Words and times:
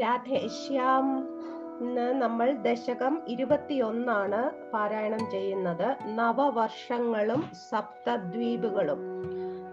രാധേശ്യാം 0.00 1.28
നമ്മൾ 2.22 2.56
ദശകം 2.66 3.22
ഇരുപത്തിയൊന്നാണ് 3.28 4.72
പാരായണം 4.72 5.30
ചെയ്യുന്നത്. 5.30 5.96
നവവർഷങ്ങളും 6.18 7.44
സപ്തദ്വീപുകളും. 7.70 8.98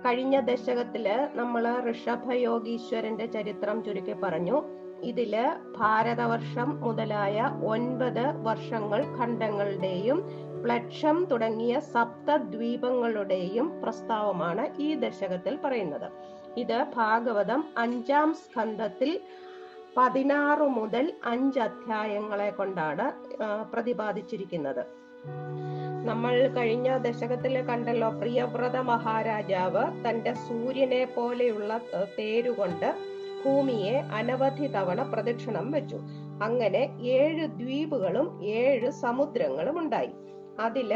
കഴിഞ്ഞ 0.05 0.39
ദശകത്തിൽ 0.39 1.27
നമ്മൾ 1.33 1.91
ഋഷഭയോഗീശ്വരന്റെ 1.91 3.25
ചരിത്രം 3.25 3.83
ചുരുക്കി 3.83 4.13
പറഞ്ഞു. 4.13 4.63
ഇതിൽ 5.03 5.35
ഭാരതവർഷം 5.79 6.81
മുതലായ 6.81 7.51
ഒൻപത് 7.65 8.43
വർഷങ്ങൾ 8.43 9.19
ഖണ്ഡങ്ങളുടെയും 9.19 10.23
പ്ലക്ഷം 10.63 11.27
തുടങ്ങിയ 11.31 11.79
സപ്തദ്വീപങ്ങളുടെയും 11.79 13.81
പ്രസ്താവമാണ് 13.81 14.81
ഈ 14.81 14.95
ദശകത്തിൽ 14.95 15.59
പറയുന്നത്. 15.65 16.11
ഇത് 16.57 16.85
ഭാഗവതം 16.95 17.63
അഞ്ചാം 17.77 18.33
സ്കന്ധത്തിൽ 18.33 19.19
പതിനാറ് 19.97 20.65
മുതൽ 20.77 21.05
അഞ്ച് 21.25 21.59
അധ്യായങ്ങളെ 21.59 22.49
കൊണ്ടാണ് 22.49 23.05
പ്രതിപാദിച്ചിരിക്കുന്നത്. 23.73 24.83
നമ്മൾ 26.05 26.33
കഴിഞ്ഞ 26.57 26.97
ദശകത്തിൽ 26.97 27.53
കണ്ടല്ലോ 27.61 28.09
പ്രിയവ്രത 28.09 28.77
മഹാരാജാവ് 28.89 29.83
തന്റെ 30.05 30.33
സൂര്യനെ 30.33 31.03
പോലെയുള്ള 31.15 31.79
തേരുകൊണ്ട് 32.19 32.89
ഭൂമിയെ 33.45 33.95
അനവധി 34.19 34.67
തവണ 34.67 35.01
പ്രദക്ഷിണം 35.13 35.71
വെച്ചു. 35.71 35.99
അങ്ങനെ 36.43 36.83
ഏഴ് 37.01 37.45
ദ്വീപുകളും 37.59 38.43
ഏഴ് 38.43 38.91
സമുദ്രങ്ങളും 39.03 39.79
ഉണ്ടായി. 39.79 40.13
അതിൽ 40.59 40.91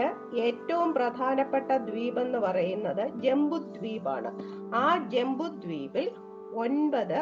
ഏറ്റവും 0.46 0.94
പ്രധാനപ്പെട്ട 0.94 1.72
ദ്വീപ് 1.90 2.20
എന്ന് 2.20 2.40
പറയുന്നത് 2.40 3.04
ജംബുദ്വീപാണ്. 3.24 4.32
ആ 4.76 4.86
ജംബുദ്വീപിൽ 5.14 6.12
ഒൻപത് 6.56 7.20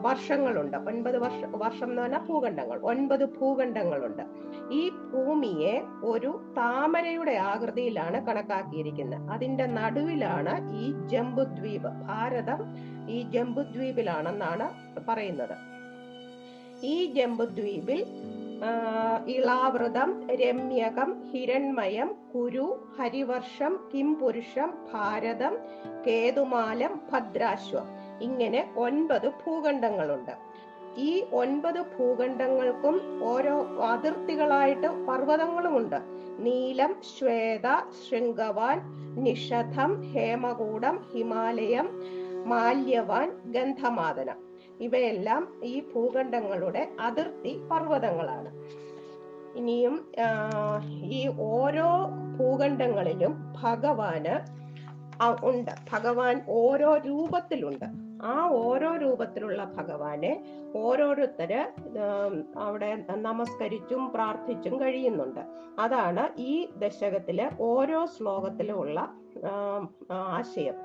വർഷങ്ങളുണ്ട്. 0.00 0.76
ഒൻപത് 0.76 1.18
വർഷ 1.18 1.44
വർഷം 1.44 1.90
എന്ന് 1.90 2.02
പറഞ്ഞാൽ 2.02 2.26
ഭൂഖണ്ഡങ്ങൾ. 2.26 2.78
ഒൻപത് 2.78 3.24
ഭൂഖണ്ഡങ്ങളുണ്ട്. 3.24 4.22
ഈ 4.70 4.88
ഭൂമിയെ 4.88 5.82
ഒരു 6.04 6.40
താമരയുടെ 6.56 7.32
ആകൃതിയിലാണ് 7.32 8.26
കണക്കാക്കിയിരിക്കുന്നത്. 8.26 9.30
അതിന്റെ 9.30 9.66
നടുവിലാണ് 9.66 10.76
ഈ 10.80 11.08
ജംബുദ്വീപ് 11.08 11.88
ഭാരതം 11.88 12.60
ഈ 13.08 13.22
ജംബുദ്വീപിലാണെന്നാണ് 13.22 14.66
പറയുന്നത്. 15.08 15.56
ഈ 16.82 17.04
ജംബുദ്വീപിൽ 17.06 18.06
ഇളാവൃതം 19.26 20.30
രമ്യകം 20.30 21.22
ഹിരൺമയം 21.30 22.14
കുരു 22.34 22.88
ഹരിവർഷം 22.98 23.90
കിംപുരുഷം 23.94 24.74
ഭാരതം 24.92 25.56
കേതുമാലം 26.06 27.00
ഭദ്രാശ്വം. 27.12 28.03
ഇങ്ങനെ 28.22 28.72
ഒൻപത് 28.76 29.28
ഭൂഖണ്ഡങ്ങളുണ്ട്. 29.28 30.30
ഈ 30.96 31.24
ഒൻപത് 31.32 31.80
ഭൂഖണ്ഡങ്ങൾക്കും 31.80 33.20
ഓരോ 33.24 33.84
അതിർത്തികളായിട്ട് 33.84 34.86
പർവതങ്ങളുമുണ്ട്. 34.86 35.96
നീലം 36.38 36.96
ശ്വേത 37.18 37.66
ശൃംഗവാൻ 38.08 38.80
നിഷധം 39.24 40.12
ഹേമകൂടം 40.12 41.04
ഹിമാലയം 41.14 42.02
മാല്യവാൻ 42.44 43.40
ഗന്ധമാതനം. 43.44 44.36
ഇവയെല്ലാം 44.80 45.60
ഈ 45.64 45.80
ഭൂഖണ്ഡങ്ങളുടെ 45.80 46.88
അതിർത്തി 47.00 47.58
പർവതങ്ങളാണ്. 47.70 48.50
ഇനിയും 49.56 50.12
ഈ 51.04 51.30
ഓരോ 51.40 51.86
ഭൂഖണ്ഡങ്ങളിലും 52.38 53.54
ഭഗവാന് 53.62 54.64
ഉണ്ട്. 55.44 55.70
ഭഗവാൻ 55.92 56.42
ഓരോ 56.48 56.96
രൂപത്തിലുണ്ട്. 56.96 58.03
ആ 58.24 58.34
ഓരോ 58.48 58.90
രൂപത്തിലുള്ള 58.96 59.60
ഭഗവാനെ 59.76 60.32
ഓരോരുത്തര് 60.76 61.60
അവിടെ 62.58 62.90
നമസ്കരിച്ചും 63.26 64.02
പ്രാർത്ഥിച്ചും 64.14 64.74
കഴിയുന്നുണ്ട്. 64.80 65.42
അതാണ് 65.78 66.24
ഈ 66.38 66.54
ദശകത്തിലെ 66.76 67.46
ഓരോ 67.60 68.00
ശ്ലോകത്തിലുമുള്ള 68.06 69.00
ആശയം. 70.12 70.76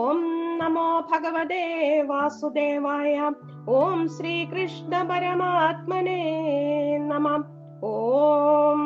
ഓം 0.00 0.20
നമോ 0.58 0.88
ഭഗവതേ 1.12 1.64
വാസുദേവായ 2.10 3.16
ഓം 3.68 4.00
ശ്രീകൃഷ്ണ 4.08 5.02
പരമാത്മനേ 5.10 6.20
നമ. 7.10 7.28
ഓം 7.84 8.82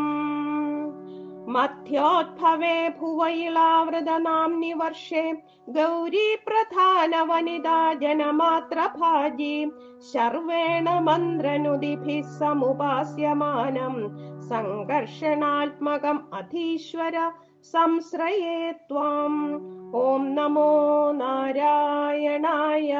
मध्योद्भवे 1.49 2.89
भुवैलावृदनाम्नि 2.89 4.73
वर्षे 4.73 5.33
गौरी 5.33 5.75
गौरीप्रधानवनिता 5.75 7.95
जनमात्रभाजी 7.95 9.71
शर्वेण 10.03 10.89
मन्द्रनुदिभिः 10.89 12.23
समुपास्यमानम् 12.23 14.41
सङ्घर्षणात्मकम् 14.41 16.19
अधीश्वर 16.33 17.33
संश्रये 17.63 18.73
त्वाम्। 18.73 19.95
ॐ 19.95 20.23
नमो 20.23 21.13
नारायणाय। 21.13 22.93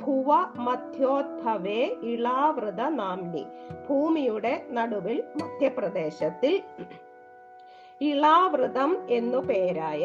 ഭുവ 0.00 0.28
മധ്യോദ്ഭവേ 0.56 1.80
ഇളാവൃത 2.02 2.80
നാംനി 2.90 3.44
ഭൂമിയുടെ 3.88 4.66
നടുവിൽ 4.70 5.22
മധ്യപ്രദേശത്തിൽ 5.36 6.54
ഇളാവൃതം 8.00 8.90
എന്നു 9.10 9.38
പേരായ 9.38 10.04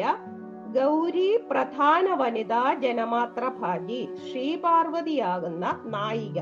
ഗൗരി 0.72 1.28
പ്രധാന 1.50 2.14
വനിതാ 2.14 2.74
ജനമാത്ര 2.74 3.44
ഭാജി 3.60 4.08
ശ്രീപാർവതിയാകുന്ന 4.26 5.64
നായിക 5.84 6.38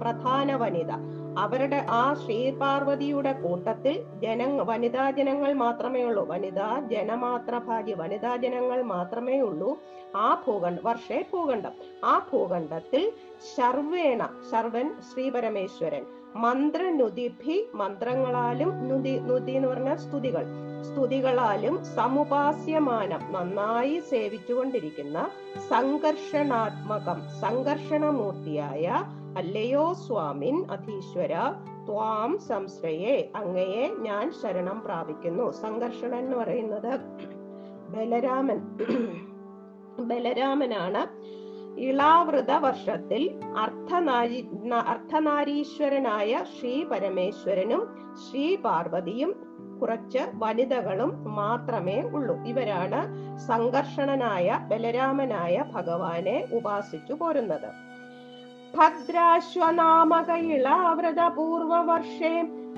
പ്രധാന 0.00 0.54
വനിത. 0.54 0.90
അവരുടെ 1.38 1.86
ആ 1.90 2.14
ശ്രീപാർവതിയുടെ 2.14 3.32
കൂട്ടത്തിൽ 3.32 4.04
ജന 4.22 4.60
വനിതാ 4.60 5.10
ജനങ്ങൾ 5.10 5.52
മാത്രമേ 5.52 6.02
ഉള്ളൂ. 6.02 6.26
വനിതാ 6.26 6.80
ജനമാത്ര 6.92 7.58
ഭാഗ്യ 7.58 7.94
വനിതാ 7.94 8.36
ജനങ്ങൾ 8.36 8.82
മാത്രമേ 8.82 9.40
ഉള്ളൂ. 9.40 9.78
ആ 10.16 10.44
ഭൂഖണ്ഡ 10.46 10.78
വർഷേ 10.82 11.24
ഭൂഖണ്ഡം. 11.32 11.72
ആ 12.04 12.26
ഭൂഖണ്ഡത്തിൽ 12.32 13.12
ശർവേണ 13.56 14.28
ശർവൻ 14.52 14.94
ശ്രീപരമേശ്വരൻ. 15.00 16.06
മന്ത്രനുതിഭി 16.36 17.70
മന്ത്രങ്ങളാലും 17.74 18.88
നുതി 18.88 19.18
നുതി 19.18 19.52
എന്ന് 19.52 19.68
പറഞ്ഞ 19.68 19.94
സ്തുതികൾ. 19.94 20.46
സ്തുതികളാലും 20.82 21.84
സമുപാസ്യമാനം 21.84 23.32
നന്നായി 23.32 23.98
സേവിച്ചുകൊണ്ടിരിക്കുന്ന 23.98 25.30
സംഘർഷണാത്മകം 25.68 27.40
സംഘർഷണമൂർത്തിയായ 27.40 29.04
അല്ലയോ 29.36 29.92
സ്വാമിൻ 29.92 30.66
അധീശ്വര 30.70 31.34
ത്വാം 31.86 32.38
സംശ്രയേ 32.38 33.32
അങ്ങയെ 33.36 33.88
ഞാൻ 33.98 34.32
ശരണം 34.42 34.80
പ്രാപിക്കുന്നു. 34.80 35.50
സംഘർഷണൻ 35.50 36.18
എന്ന് 36.18 36.36
പറയുന്നത് 36.36 37.00
ബലരാമൻ. 37.88 38.58
ബലരാമനാണ്. 40.00 41.02
ഇളാവൃത 41.80 42.50
വർഷത്തിൽ 42.50 43.40
അർത്ഥനാരി 43.58 44.48
അർത്ഥനാരീശ്വരനായ 44.86 46.44
ശ്രീ 46.58 46.84
പരമേശ്വരനും 46.84 47.96
ശ്രീ 48.14 48.56
പാർവതിയും 48.56 49.52
കുറച്ച് 49.82 50.18
വനിതകളും 50.34 51.34
മാത്രമേ 51.34 52.00
ഉള്ളൂ. 52.00 52.36
ഇവരാണ് 52.44 53.00
സംഘർഷണനായ 53.38 54.60
ബലരാമനായ 54.68 55.64
ഭഗവാനെ 55.72 56.48
ഉപാസിച്ചു 56.52 57.12
പോരുന്നത്. 57.12 57.91
भद्राश्वनामक 58.76 60.28
इलाव्रतपूर्ववर्षे 60.56 62.30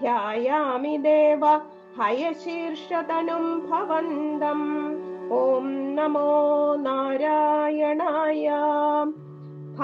ध्यायामि 0.00 0.94
देव 1.06 1.42
हयशीर्षतनुम् 2.00 3.50
भवन्तम् 3.70 4.66
ॐ 5.38 5.40
नमो 5.98 6.28
नारायण 6.82 7.27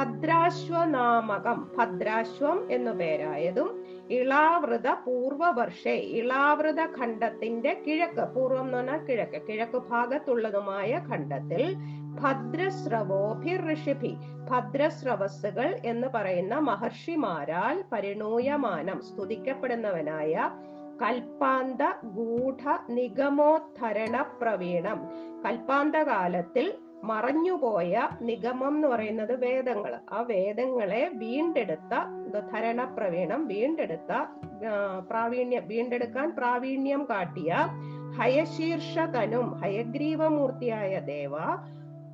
ഭദ്രാശ്വനാമകം. 0.05 1.59
ഭദ്രാശ്വം 1.77 2.59
എന്നു 2.71 2.93
പേരായതും 2.93 3.69
ഇളാവൃത 4.11 4.89
പൂർവവർഷേ 5.05 5.95
ഇളാവൃത 6.19 6.81
ഖണ്ഡത്തിന്റെ 6.97 7.73
കിഴക്ക് 7.85 8.25
പൂർവം 8.35 8.67
എന്ന് 8.67 8.77
പറഞ്ഞാൽ 8.79 9.01
കിഴക്ക് 9.07 9.41
കിഴക്ക് 9.47 9.81
ഭാഗത്തുള്ളതുമായ 9.89 10.91
ഖണ്ഡത്തിൽ 11.09 11.63
ഭദ്രസ്രവോഭി 12.19 13.55
ഋഷിഭി 13.65 14.13
ഭദ്രസ്രവസ്സുകൾ 14.51 15.71
എന്ന് 15.85 16.09
പറയുന്ന 16.09 16.55
മഹർഷിമാരാൽ 16.69 17.79
പരിണൂയമാനം 17.93 19.01
സ്തുതിക്കപ്പെടുന്നവനായ 19.09 20.35
കൽപ്പാന്ത 21.01 21.83
ഗൂഢ 22.17 22.63
നിഗമോദ്ധരണ 22.91 24.17
പ്രവീണം 24.41 24.99
കൽപ്പാന്ത 25.45 25.97
കാലത്തിൽ 26.07 26.67
മറഞ്ഞുപോയ 27.05 28.09
നിഗമം 28.23 28.75
എന്ന് 28.77 28.89
പറയുന്നത് 28.89 29.35
വേദങ്ങൾ 29.41 29.93
ആ 30.13 30.21
വേദങ്ങളെ 30.23 31.11
വീണ്ടെടുത്ത 31.15 31.95
ധരണ 32.53 32.85
പ്രവീണം 32.85 33.47
വീണ്ടെടുത്ത 33.47 34.13
പ്രാവീണ്യം 35.11 35.65
വീണ്ടെടുക്കാൻ 35.67 36.29
പ്രാവീണ്യം 36.37 37.05
കാട്ടിയ 37.05 37.53
ഹയശീർഷകനും 38.19 39.47
ഹയഗ്രീവമൂർത്തിയായ 39.63 40.99
ദേവ 40.99 41.35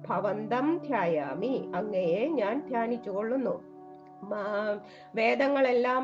ഭവന്തം 0.09 0.79
ധ്യായാമി. 0.87 1.55
അങ്ങയെ 1.75 2.23
ഞാൻ 2.41 2.55
ധ്യാനിച്ചുകൊള്ളുന്നു. 2.69 3.55
വേദങ്ങളെല്ലാം 5.14 6.02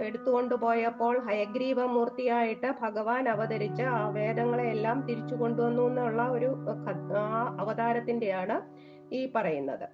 എടുത്തുകൊണ്ടു 0.00 0.54
പോയപ്പോൾ 0.54 1.18
ഹയഗ്രീവ 1.26 1.86
മൂർത്തിയായിട്ട് 1.86 2.74
ഭഗവാൻ 2.80 3.28
അവതരിച്ച 3.28 3.80
ആ 3.82 4.08
വേദങ്ങളെ 4.08 4.66
എല്ലാം 4.68 5.00
തിരിച്ചു 5.06 5.34
കൊണ്ടുവന്നു 5.34 5.82
എന്നുള്ള 5.88 6.22
ഒരു 6.28 6.50
അവതാരത്തിന്റെയാണ് 7.58 8.56
ഈ 9.14 9.32
പറയുന്നത്. 9.34 9.86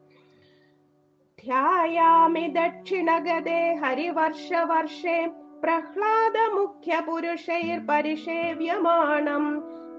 ധ്യായാമി 1.44 2.46
ദക്ഷിണഗതേ 2.49 3.75
ഹരിവർഷ 3.75 4.49
വർഷേ 4.64 5.19
പ്രഹ്ലാദ 5.62 6.37
മുഖ്യ 6.55 7.02
പുരുഷൈർ 7.06 7.79
പരിഷേവ്യമാണം. 7.87 9.44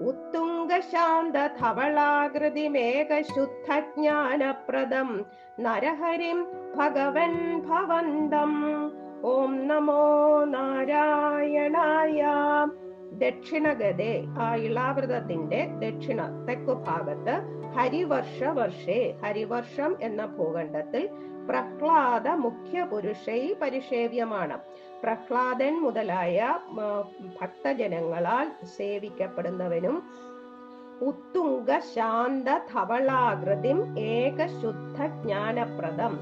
ഉത്തുംഗ 0.00 0.72
ശാന്ത 0.78 1.36
ധവളാകൃതിമേക 1.60 3.20
ശുദ്ധ 3.20 3.78
ജ്ഞാനപ്രദം 3.80 5.26
നരഹരിം 5.60 6.46
ഭഗവൻ 6.76 7.62
ഭവന്തം. 7.68 8.52
ഓം 9.24 9.66
നമോ 9.66 10.44
നാരായണായ. 10.44 12.26
ദക്ഷിണഗതേ 13.12 14.24
ആ 14.38 14.54
ഇളാവൃതത്തിന്റെ 14.54 15.66
ദക്ഷിണ 15.78 16.44
തെക്കു 16.48 16.72
ഭാഗത്ത് 16.72 17.59
ഹരിവർഷ 17.76 18.42
വർഷേ 18.42 19.14
ഹരിവർഷം 19.22 19.96
എന്ന 20.00 20.26
ഭൂഖണ്ഡത്തിൽ 20.26 21.08
പ്രഹ്ലാദ 21.48 22.28
മുഖ്യ 22.28 22.82
പുരുഷൈ 22.82 23.52
പരിഷേവ്യമാണ്. 23.62 24.58
പ്രഹ്ലാദൻ 25.02 25.80
മുതലായ 25.82 26.58
ഭക്തജനങ്ങളാൽ 27.40 28.66
സേവിക്കപ്പെടുന്നവനും 28.76 29.96
ഉത്തുംഗ 31.00 31.78
ശാന്ത 31.78 32.48
ഏക 33.98 34.46
ശുദ്ധ 34.62 35.06
ജ്ഞാനപ്രദം. 35.06 36.14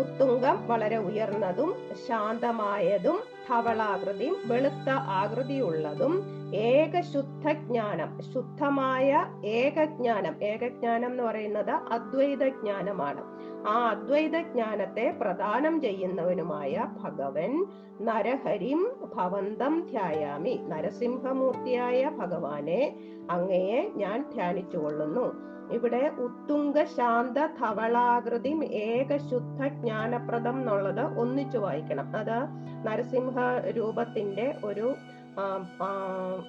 ഉത്തുംഗം 0.00 0.66
വളരെ 0.66 0.96
ഉയർന്നതും 0.96 1.74
ശാന്തമായതും 2.08 3.18
ധവളാകൃതിയും 3.48 4.36
വെളുത്ത 4.44 4.88
ആകൃതിയുള്ളതും 4.90 6.43
ഏകശുദ്ധ 6.54 7.52
ജ്ഞാനം 7.52 8.18
ശുദ്ധമായ 8.32 9.26
ഏകജ്ഞാനം. 9.44 10.34
ഏകജ്ഞാനം 10.42 11.10
എന്ന് 11.10 11.22
പറയുന്നത് 11.22 11.70
അദ്വൈത 11.70 12.48
ജ്ഞാനമാണ് 12.48 13.22
ആ 13.68 13.88
അദ്വൈത 13.90 14.36
ജ്ഞാനത്തെ 14.40 15.18
പ്രദാനം 15.20 15.80
ചെയ്യുന്നവനുമായ 15.80 16.86
ഭഗവൻ 17.02 17.66
നരഹരിം 18.00 18.92
ഭവന്തം 19.14 19.86
ധ്യായാമി. 19.90 20.60
നരസിംഹമൂർത്തിയായ 20.68 22.10
ഭഗവാനെ 22.18 22.82
അങ്ങയെ 23.30 23.92
ഞാൻ 23.96 24.30
ധ്യാനിച്ചു 24.34 24.76
കൊള്ളുന്നു 24.78 25.26
ഇവിടെ 25.72 26.12
ഉത്തുംഗ 26.18 26.82
ശാന്ത 26.82 27.38
ധവളാകൃതി 27.38 28.48
ഏകശുദ്ധ 28.72 29.66
ജ്ഞാനപ്രദം 29.66 30.58
എന്നുള്ളത് 30.58 31.18
ഒന്നിച്ചു 31.18 31.58
വായിക്കണം. 31.58 32.16
അത് 32.16 32.38
നരസിംഹ 32.86 33.36
രൂപത്തിന്റെ 33.76 34.54
ഒരു 34.64 34.94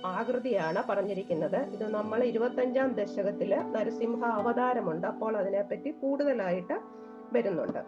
ആകൃതിയാണ് 0.06 0.84
പറഞ്ഞിരിക്കുന്നത്. 0.90 1.60
ഇത് 1.74 1.94
നമ്മൾ 1.94 2.24
ഇരുപത്തഞ്ചാം 2.24 2.94
ദശകത്തിൽ 2.94 3.56
നരസിംഹ 3.76 4.26
അവതാരമുണ്ട്. 4.26 5.08
അപ്പോൾ 5.08 5.38
അതിനെപ്പറ്റി 5.38 5.92
കൂടുതലായിട്ട് 5.92 6.78
വരുന്നുണ്ട്. 7.34 7.82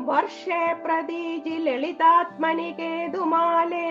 വർഷേ 0.00 0.74
പ്രതീജി 0.84 1.56
ലളിതാത്മനി 1.66 2.74
കേതുമാലേ 2.80 3.86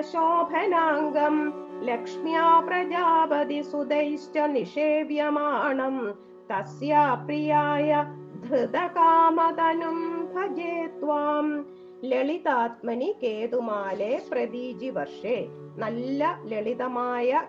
ശോഭനാംഗം 0.00 1.36
ലക്ഷ്മ്യാ 1.84 2.60
പ്രജാപതി 2.60 3.60
സുതൈശ്ച 3.62 4.38
നിഷേവ്യമാണം 4.38 5.96
തസ്യാ 6.50 7.14
പ്രിയായ 7.14 8.04
ധൃതകാമതനും 8.48 9.98
ഭജേ 10.34 10.86
ലളിതാത്മനി 12.04 13.14
കേതുമാലെ 13.22 14.22
പ്രതീജി 14.30 14.88
വർഷേ. 14.88 15.46
നല്ല 15.76 16.42
ലളിതമായ 16.44 17.42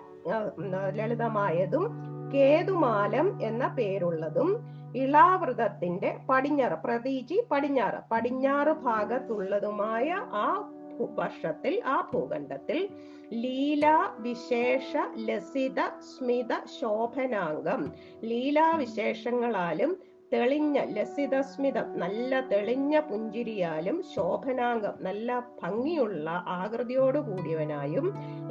ലളിതമായതും 0.96 1.92
കേതുമാലം 2.34 3.42
എന്ന 3.42 3.68
പേരുള്ളതും 3.68 4.50
ഇളാവൃതത്തിന്റെ 4.96 6.18
പടിഞ്ഞാറ് 6.30 6.84
പ്രതീജി 6.84 7.44
പടിഞ്ഞാറ് 7.52 8.10
പടിഞ്ഞാറ് 8.12 8.68
ഭാഗത്തുള്ളതുമായ 8.68 10.10
ആ 10.20 10.72
വർഷത്തിൽ 11.00 11.82
ആ 11.86 12.10
ഭൂഖണ്ഡത്തിൽ 12.14 12.90
ലീല 13.34 13.86
വിശേഷ 14.18 14.98
ലസിത 15.16 15.80
സ്മിത 16.00 16.54
ശോഭനാംഗം. 16.82 17.92
ലീലാവിശേഷങ്ങളാലും 18.24 19.98
തെളിഞ്ഞ 20.32 20.80
ലസിതസ്മിതം 20.88 21.88
നല്ല 21.98 22.42
തെളിഞ്ഞ 22.52 22.96
പുഞ്ചിരിയാലും 23.00 23.98
ശോഭനാംഗം 24.14 24.98
നല്ല 25.02 25.40
ഭംഗിയുള്ള 25.64 26.30
ആകൃതിയോടു 26.56 27.20
കൂടിയവനായും 27.20 28.08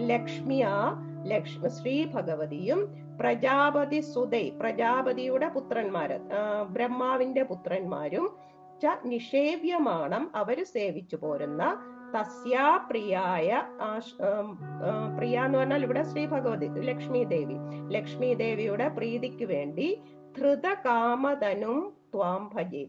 ലക്ഷ്മിയ 0.08 0.64
ലക്ഷ്മി 1.24 1.68
ശ്രീ 1.68 1.94
ഭഗവതിയും 2.14 2.80
പ്രജാപതി 3.20 4.00
സുതൈ 4.10 4.44
പ്രജാപതിയുടെ 4.60 5.48
പുത്രന്മാര് 5.48 6.18
ബ്രഹ്മാവിന്റെ 6.68 7.42
പുത്രന്മാരും 7.42 8.26
ച 8.82 8.90
നിഷേവ്യമാണം 9.04 10.24
അവർ 10.34 10.58
സേവിച്ചു 10.64 11.16
പോരുന്ന 11.16 11.62
തസ്യാ 12.14 12.66
പ്രിയായ 12.90 13.48
പ്രിയ 15.16 15.38
എന്ന് 15.40 15.58
പറഞ്ഞാൽ 15.58 15.82
ഇവിടെ 15.82 16.02
ശ്രീ 16.02 16.22
ഭഗവതി 16.26 16.68
ലക്ഷ്മി 16.82 17.22
ദേവി 17.24 17.58
ലക്ഷ്മി 17.88 18.30
ദേവിയുടെ 18.34 18.86
പ്രീതിക്ക് 18.88 19.46
വേണ്ടി 19.46 19.88
ധൃതകാമതനും 20.38 21.78
ത്വാം 22.14 22.50
ഭജി. 22.54 22.84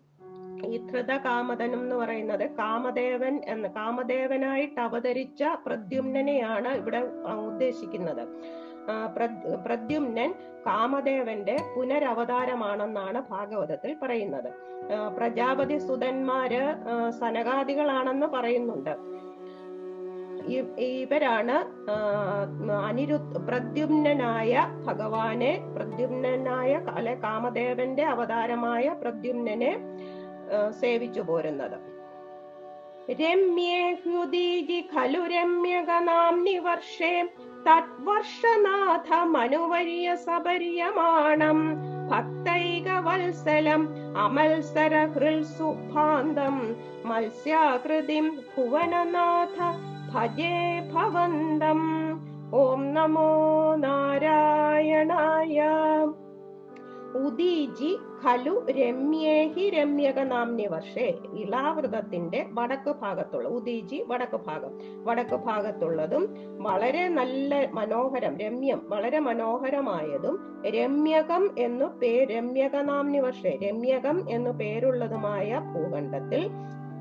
ഈ 0.66 0.78
ധൃതകാമതനും 0.78 1.80
എന്ന് 1.80 1.96
പറയുന്നത് 1.96 2.44
കാമദേവൻ 2.56 3.36
എന്ന് 3.48 3.68
കാമദേവനായിട്ട് 3.70 4.80
അവതരിച്ച 4.82 5.44
പ്രദ്യുമ്നനെയാണ് 5.66 6.68
ഇവിടെ 6.68 7.02
ഉദ്ദേശിക്കുന്നത്. 7.50 8.24
പ്രദ്യുമ്നൻ 9.66 10.32
കാമദേവന്റെ 10.68 11.56
പുനരവതാരമാണെന്നാണ് 11.76 13.20
ഭാഗവതത്തിൽ 13.30 13.96
പറയുന്നത്. 14.02 14.50
പ്രജാപതി 15.18 15.78
സുതന്മാര് 15.78 16.64
സനകാദികളാണെന്ന് 17.20 18.28
പറയുന്നുണ്ട്. 18.28 18.94
ഇവരാണ് 20.78 21.58
അനിരു 22.88 23.18
പ്രദ്യുമ്നായ 23.48 24.54
ഭഗവാനെ 24.88 25.52
പ്രദ്യുമ്നായ 25.76 26.72
അല്ലെ 26.98 27.14
കാമദേവന്റെ 27.24 28.06
അവതാരമായ 28.06 28.88
പ്രദ്യുമ്നെ 29.02 29.72
സേവിച്ചു 30.82 31.22
പോരുന്നത്. 31.22 31.78
രമ്യേ 33.22 33.84
ഹ്യുദീജി 34.02 34.80
ഖലു 34.94 35.22
രമ്യകനാംനി 35.34 36.58
വർഷേ 36.58 37.14
തത്വർഷനാഥ 37.68 39.10
മനുവര്യ 39.36 40.16
സപര്യമാണം 40.16 41.60
ഭക്തൈകവത്സലം 42.12 43.82
അമത്സര 44.18 44.96
ഹൃൽസുഭാന്തം 45.16 46.56
മത്സ്യാകൃതിം 47.06 48.28
ഭുവനനാഥ 48.56 49.58
ഭജേ 50.14 50.92
ഭവന്തം. 50.94 51.82
ഓം 52.56 52.94
നമോ 52.94 53.76
നാരായണായ. 53.76 55.64
ഉദീജി 57.26 57.98
ഖലു 58.26 58.66
രമ്യേഹി 58.70 59.70
രമ്യക 59.70 60.20
നാമ്നി 60.20 60.68
വർഷേ. 60.68 61.14
ഇളാവൃതത്തിന്റെ 61.38 62.46
വടക്ക് 62.52 62.96
ഭാഗത്തുള്ള 63.02 63.48
ഉദീജി 63.48 64.06
വടക്ക് 64.08 64.38
ഭാഗം. 64.38 64.72
വടക്ക് 65.06 65.36
ഭാഗത്തുള്ളതും 65.36 66.36
വളരെ 66.60 67.08
നല്ല 67.08 67.70
മനോഹരം 67.74 68.38
രമ്യം 68.38 68.82
വളരെ 68.90 69.20
മനോഹരമായതും 69.20 70.62
രമ്യകം 70.70 71.50
എന്നു 71.60 71.86
പേര് 71.86 72.38
രമ്യക 72.38 72.76
നാമ്നി 72.76 73.20
വർഷേ 73.20 73.60
രമ്യകം 73.64 74.30
എന്നു 74.30 74.50
പേരുള്ളതുമായ 74.50 75.62
ഭൂഖണ്ഡത്തിൽ 75.76 76.50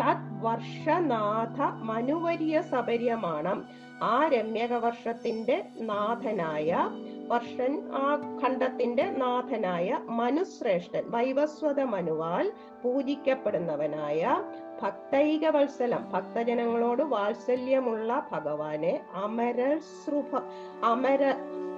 തത് 0.01 0.27
വർഷനാഥ 0.43 1.59
മനുവര്യ 1.83 2.61
സപര്യമാണം 2.61 3.59
ആ 4.03 4.27
രമ്യക 4.29 4.75
വർഷത്തിന്റെ 4.77 5.57
നാഥനായ 5.81 6.91
വർഷൻ 7.27 7.73
ആ 7.95 8.07
ഖണ്ഡത്തിന്റെ 8.43 9.07
നാഥനായ 9.19 9.99
മനുശ്രേഷ്ഠൻ 10.11 11.03
വൈവസ്വത 11.11 11.81
മനുവാൽ 11.85 12.47
പൂജിക്കപ്പെടുന്നവനായ 12.83 14.23
ഭക്തൈക 14.83 15.45
വത്സലം 15.51 16.05
ഭക്തജനങ്ങളോട് 16.13 17.03
വാത്സല്യമുള്ള 17.03 18.23
ഭഗവാനെ 18.33 18.95
അമര 19.15 19.61
അമര 20.85 21.25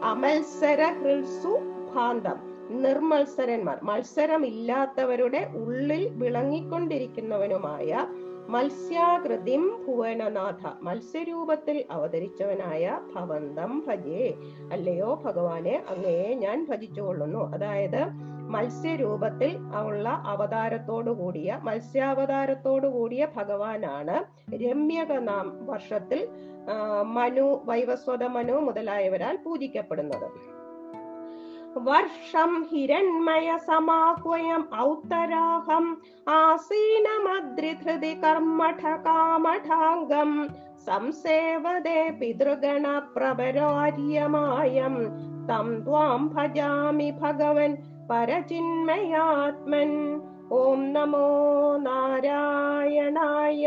അമത്സര 0.05 0.83
ഹൃത്സു 1.01 1.55
ഭാന്തം 1.95 2.50
നിർമത്സരന്മാർ. 2.71 3.79
മത്സരമില്ലാത്തവരുടെ 3.83 5.51
ഉള്ളിൽ 5.55 6.09
വിളങ്ങിക്കൊണ്ടിരിക്കുന്നവനുമായ 6.09 8.07
മത്സ്യാകൃതിം 8.49 9.85
ഭുവനനാഥ. 9.87 10.63
മത്സ്യരൂപത്തിൽ 10.83 11.85
അവതരിച്ചവനായ 11.91 13.01
ഭവന്തം 13.15 13.85
ഭജേ. 13.87 14.35
അല്ലയോ 14.73 15.23
ഭഗവാനെ 15.25 15.85
അങ്ങയെ 15.89 16.35
ഞാൻ 16.35 16.67
ഭജിച്ചുകൊള്ളുന്നു. 16.71 17.55
അതായത് 17.55 18.03
മത്സ്യരൂപത്തിൽ 18.51 19.59
ഉള്ള 19.87 20.09
അവതാരത്തോടു 20.09 21.11
കൂടിയ 21.11 21.59
മത്സ്യാവതാരത്തോടു 21.63 22.87
കൂടിയ 22.87 23.29
ഭഗവാനാണ് 23.37 24.17
രമ്യക 24.55 25.13
നാം 25.13 25.67
വർഷത്തിൽ 25.67 26.29
മനു 27.03 27.63
വൈവസ്വത 27.65 28.25
മനു 28.25 28.53
മുതലായവരാൽ 28.53 29.37
പൂജിക്കപ്പെടുന്നത്. 29.37 30.60
वर्षं 31.77 32.63
हिरण्मयसमाह्वयम् 32.63 34.81
औत्तराहम् 34.81 35.97
आसीनमद्रिधृति 36.29 38.15
कर्मठकामठाङ्गम् 38.15 40.49
संसेवदे 40.79 42.11
पितृगणप्रवरार्यमायम् 42.11 45.05
तं 45.49 45.85
त्वां 45.85 46.29
भजामि 46.29 47.13
भगवन् 47.13 47.77
परचिन्मयात्मन्। 48.09 50.21
ॐ 50.53 50.79
नमो 50.79 51.77
नारायणाय। 51.77 53.67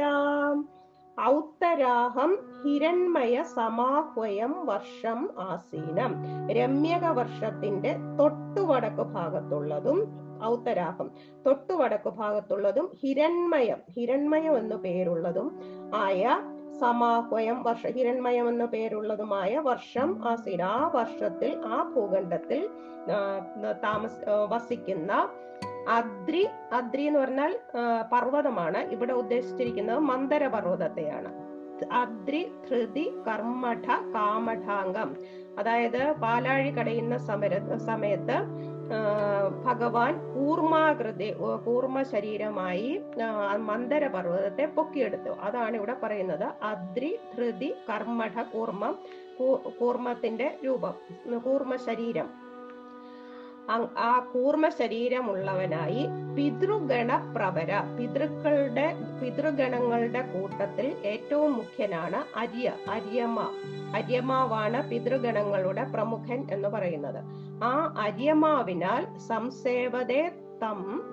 औत्तराहम् 1.28 2.53
ഹിരൺമയ 2.63 3.43
സമാഹ്വയം 3.43 4.65
വർഷം 4.65 5.29
ആസീനം. 5.39 6.12
രമ്യക 6.51 7.05
വർഷത്തിന്റെ 7.08 7.96
തൊട്ടുവടക്ക് 8.20 9.03
ഭാഗത്തുള്ളതും 9.15 10.00
ഔത്തരാഹം. 10.43 11.12
തൊട്ടുവടക്ക് 11.46 12.10
ഭാഗത്തുള്ളതും 12.10 12.89
ഹിരൺമയം. 13.01 13.77
ഹിരൺമയം 13.91 14.58
എന്ന് 14.58 14.75
പേരുള്ളതും 14.75 15.60
ആയ 15.96 16.39
സമാഹ്വയം 16.79 17.63
വർഷ 17.63 17.88
ഹിരൺമയം 17.88 18.50
എന്നു 18.50 18.65
പേരുള്ളതുമായ 18.65 19.58
വർഷം 19.58 20.29
ആസീന. 20.29 20.62
ആ 20.62 20.91
വർഷത്തിൽ 20.96 21.62
ആ 21.65 21.84
ഭൂഖണ്ഡത്തിൽ 21.96 22.70
താമസ 23.84 24.12
വസിക്കുന്ന 24.51 25.29
അദ്രി 25.89 26.48
അദ്രി 26.74 27.03
എന്ന് 27.03 27.20
പറഞ്ഞാൽ 27.20 27.60
പർവതമാണ്. 28.13 28.77
ഇവിടെ 28.77 29.13
ഉദ്ദേശിച്ചിരിക്കുന്നത് 29.13 30.00
മന്ദര 30.00 30.48
പർവതത്തെയാണ് 30.48 31.43
അദ്രി 32.01 32.42
ധൃതി 32.68 33.12
കർമ്മഠ 33.27 33.86
കാമഠാംഗം. 34.15 35.10
അതായത് 35.60 36.13
പാലാഴി 36.22 36.70
കടയുന്ന 36.70 37.18
സമര 37.18 37.53
സമയത്ത് 37.89 38.38
ഭഗവാൻ 39.65 40.13
കൂർമാകൃതി 40.34 41.34
കൂർമ്മ 41.65 42.03
ശരീരമായി 42.03 42.89
മന്ദര 43.70 44.08
പർവതത്തെ 44.08 44.65
പൊക്കിയെടുത്തു. 44.65 45.30
അതാണ് 45.30 45.75
ഇവിടെ 45.75 45.96
പറയുന്നത് 46.03 46.48
അദ്രി 46.63 47.12
ധൃതി 47.38 47.74
കർമ്മഠ 47.89 48.36
കൂർമ്മം 48.53 48.96
കൂർമ്മത്തിന്റെ 49.80 50.58
രൂപം 50.65 50.96
കൂർമ്മ 51.44 51.75
ശരീരം 51.75 52.27
ആ 53.98 54.32
കൂർമ്മ 54.34 54.70
ശരീരമുള്ളവനായി 54.70 56.08
പിതൃഗണ 56.38 57.34
പ്രവര 57.36 57.79
പിതൃക്കളുടെ 58.00 58.96
പിതൃഗണങ്ങളുടെ 59.22 60.22
കൂട്ടത്തിൽ 60.22 60.96
ഏറ്റവും 61.05 61.53
മുഖ്യനാണ് 61.53 62.38
അര്യ 62.38 62.74
അര്യമ്മ. 62.89 63.39
അര്യമാവാണ് 63.96 64.89
പിതൃഗണങ്ങളുടെ 64.89 65.84
പ്രമുഖൻ 65.84 66.48
എന്ന് 66.51 66.70
പറയുന്നത്. 66.70 67.24
ആ 67.63 67.93
അര്യമാവിനാൽ 67.98 69.17
സംസേവതേ 69.17 70.32
തം 70.62 71.03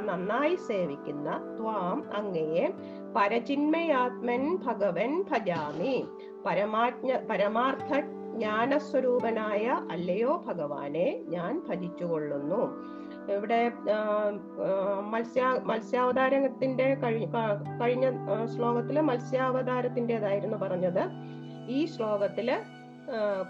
നന്നായി 0.00 0.54
സേവിക്കുന്ന 0.54 1.56
ത്വാം 1.56 2.10
അങ്ങയെ 2.14 2.72
പരചിന്മയാത്മൻ 3.16 4.56
ഭഗവൻ 4.56 5.24
ഭജാമി. 5.30 6.06
പരമാജ്ഞ 6.46 7.16
പരമാർത്ഥ 7.30 8.19
ജ്ഞാനസ്വരൂപനായ 8.32 9.80
അല്ലയോ 9.90 10.44
ഭഗവാനെ 10.46 11.20
ഞാൻ 11.28 11.62
ഭജിച്ചുകൊള്ളുന്നു. 11.68 12.90
ഇവിടെ 13.32 13.72
മത്സ്യ 15.10 15.60
മത്സ്യാവതാരത്തിന്റെ 15.64 16.94
കഴി 16.94 17.24
കഴിഞ്ഞ 17.80 18.06
ആ, 18.30 18.46
ശ്ലോകത്തിൽ 18.46 19.00
മത്സ്യാവതാരത്തിന്റെതായിരുന്നു 19.00 20.56
പറഞ്ഞത്. 20.56 21.04
ഈ 21.68 21.86
ശ്ലോകത്തിൽ 21.86 22.58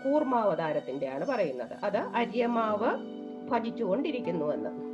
കൂർമാവതാരത്തിന്റെയാണ് 0.04 1.26
പറയുന്നത്. 1.26 1.84
അത് 1.84 1.96
അര്യമാവ് 1.96 2.90
ഭജിച്ചുകൊണ്ടിരിക്കുന്നുവെന്ന്. 3.50 4.89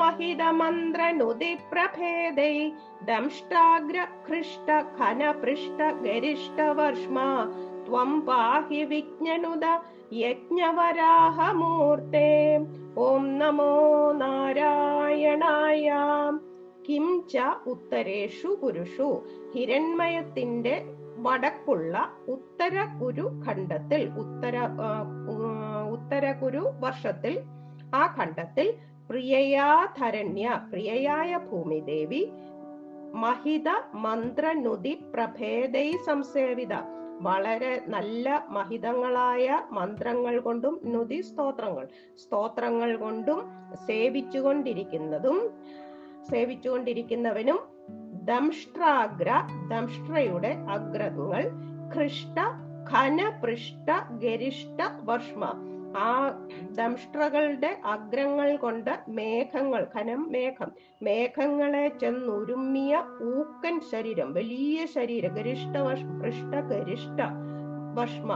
മഹിതമന്ത്രനുതി 0.00 1.58
പ്രഭേദൈ 1.72 2.72
ദംഷ്ടാഗ്ര 3.04 4.06
ഹൃഷ്ട 4.28 4.70
ഖന 4.98 5.34
പൃഷ്ട 5.42 6.02
ഗരിഷ്ട 6.02 6.60
വർഷ്മ 6.70 7.46
ത്വം 7.86 8.20
പാഹി 8.20 8.84
വിജ്ഞനുദ 8.84 9.64
യജ്ഞവരാഹമൂർത്തേ 10.12 12.58
ഓം 12.98 13.38
നമോ 13.38 14.02
നാരായണായ 14.12 15.90
കിം 16.86 17.22
ച 17.32 17.36
ഉത്തരേഷു 17.66 18.58
പുരുഷു 18.60 19.24
ഹിരൺമയത്തിന്റെ 19.54 20.99
വടക്കുള്ള 21.24 21.94
ഉത്തര 22.34 22.74
കുരു 23.00 23.26
ഖണ്ഡത്തിൽ 23.44 24.02
ഉത്തര 24.22 24.56
ഉത്തര 25.94 26.24
കുരു 26.42 26.62
വർഷത്തിൽ 26.80 27.34
ആ 27.94 28.02
ഖണ്ഡത്തിൽ 28.18 28.68
പ്രിയയാധരണ്യ 29.10 30.48
പ്രിയയായ 30.70 31.30
ഭൂമിദേവി 31.50 32.22
മഹിത 33.14 33.68
മന്ത്രനുതി 34.04 34.94
പ്രഭേദൈ 35.14 35.88
സംസേവിത. 36.06 36.74
വളരെ 37.26 37.72
നല്ല 37.86 38.26
മഹിതങ്ങളായ 38.48 39.46
മന്ത്രങ്ങൾ 39.70 40.34
കൊണ്ടും 40.40 40.74
നുതി 40.84 41.18
സ്തോത്രങ്ങൾ 41.20 41.86
സ്തോത്രങ്ങൾ 42.14 42.96
കൊണ്ടും 42.96 43.40
സേവിച്ചുകൊണ്ടിരിക്കുന്നതും 43.86 45.38
സേവിച്ചുകൊണ്ടിരിക്കുന്നവനും 46.30 47.58
ദംഷ്ട്രാഗ്ര 48.30 49.30
ദംഷ്ട്രയുടെ 49.68 50.52
അഗ്രങ്ങൾ 50.66 51.42
കൃഷ്ട 51.94 52.38
ഖനപൃഷ്ട 52.90 53.88
ഗരിഷ്ട 54.20 54.80
വർഷ്മ 55.00 55.44
ആ 55.98 56.10
ദംഷ്ട്രകളുടെ 56.70 57.70
അഗ്രങ്ങൾ 57.84 58.56
കൊണ്ട് 58.56 58.90
മേഘങ്ങൾ 59.08 59.82
ഖനം 59.94 60.20
മേഘം 60.32 60.70
മേഘങ്ങളെ 61.02 61.84
ചെന്നുരുമ്മിയ 62.00 62.92
ഊക്കൻ 63.30 63.76
ശരീരം 63.90 64.28
വലിയ 64.34 64.86
ശരീരം 64.86 65.34
ഗരിഷ്ട 65.34 65.74
പൃഷ്ട 66.20 66.54
ഗരിഷ്ട 66.70 67.18
ഭഷ്മ 67.94 68.30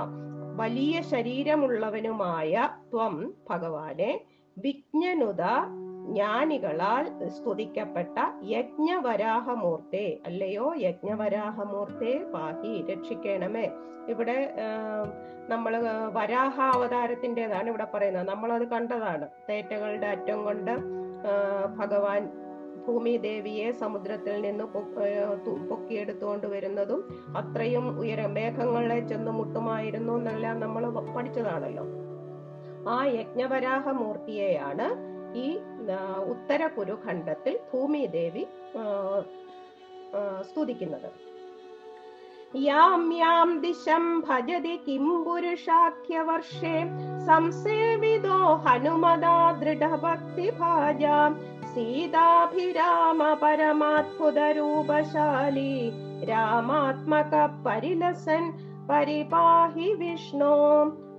വലിയ 0.57 0.97
ശരീരമുള്ളവനുമായ 1.11 2.53
ത്വം 2.91 3.15
ഭഗവാനെ 3.51 4.13
വിജ്ഞനുത 4.57 5.45
ജ്ഞാനികളാൽ 6.05 7.29
സ്തുതിക്കപ്പെട്ട 7.29 8.19
യജ്ഞവരാഹമൂർത്തെ 8.45 10.19
അല്ലയോ? 10.27 10.75
യജ്ഞവരാഹമൂർത്തെ 10.79 12.25
പാഹി 12.35 12.85
രക്ഷിക്കണമേ. 12.93 13.71
ഇവിടെ 14.09 14.55
നമ്മൾ 15.49 15.77
വരാഹ 15.79 16.17
വരാഹാവതാരത്തിന്റെതാണ് 16.19 17.69
ഇവിടെ 17.69 17.87
പറയുന്നത്. 17.95 18.29
നമ്മളത് 18.29 18.69
കണ്ടതാണ്. 18.69 19.29
തേറ്റകളുടെ 19.49 20.07
അറ്റം 20.07 20.45
കൊണ്ട് 20.45 20.71
ഭഗവാൻ 21.79 22.29
ഭൂമി 22.87 23.17
ദേവിയെ 23.17 23.71
സമുദ്രത്തിൽ 23.73 24.41
നിന്ന് 24.41 24.65
പൊക്കിയെടുത്തുകൊണ്ട് 25.71 26.47
വരുന്നതും 26.47 27.01
അത്രയും 27.39 28.01
ഉയരം 28.01 28.35
മേഘങ്ങളെ 28.35 29.09
ചെന്ന് 29.09 29.31
മുട്ടുമായിരുന്നു 29.31 30.13
എന്നെല്ലാം 30.13 30.61
നമ്മൾ 30.61 30.87
പഠിച്ചതാണല്ലോ. 31.17 31.85
ആ 32.89 33.05
യജ്ഞവരാഹ 33.05 33.89
മൂർത്തിയെയാണ് 33.91 35.14
ഈ 35.35 35.59
ഉത്തര 36.29 36.67
കുരുഖണ്ഡത്തിൽ 36.67 37.59
ഭൂമി 37.73 38.07
ദേവി 38.07 38.45
ആ, 38.79 38.83
ആ, 40.15 40.43
സ്തുതിക്കുന്നത്. 40.43 41.09
യാം 42.59 43.13
യാം 43.19 43.61
ദിശം 43.61 44.21
ഭജതി 44.21 44.77
കിം 44.89 45.25
പുരുഷാഖ്യവർഷേ 45.25 46.77
സംസേവിതോ 47.27 48.55
ഹനുമതാ 48.55 49.53
ദൃഢഭക്തിഭാജാം 49.53 51.33
സീതാഭിരാമ 51.75 53.35
പരമാത്ഭുത 53.35 54.39
രൂപശാലി 54.57 55.73
രാമാത്മക 56.25 57.33
പരിലസൻ 57.67 58.45
പരിപാഹി 58.91 59.93
വിഷ്ണു. 59.93 60.55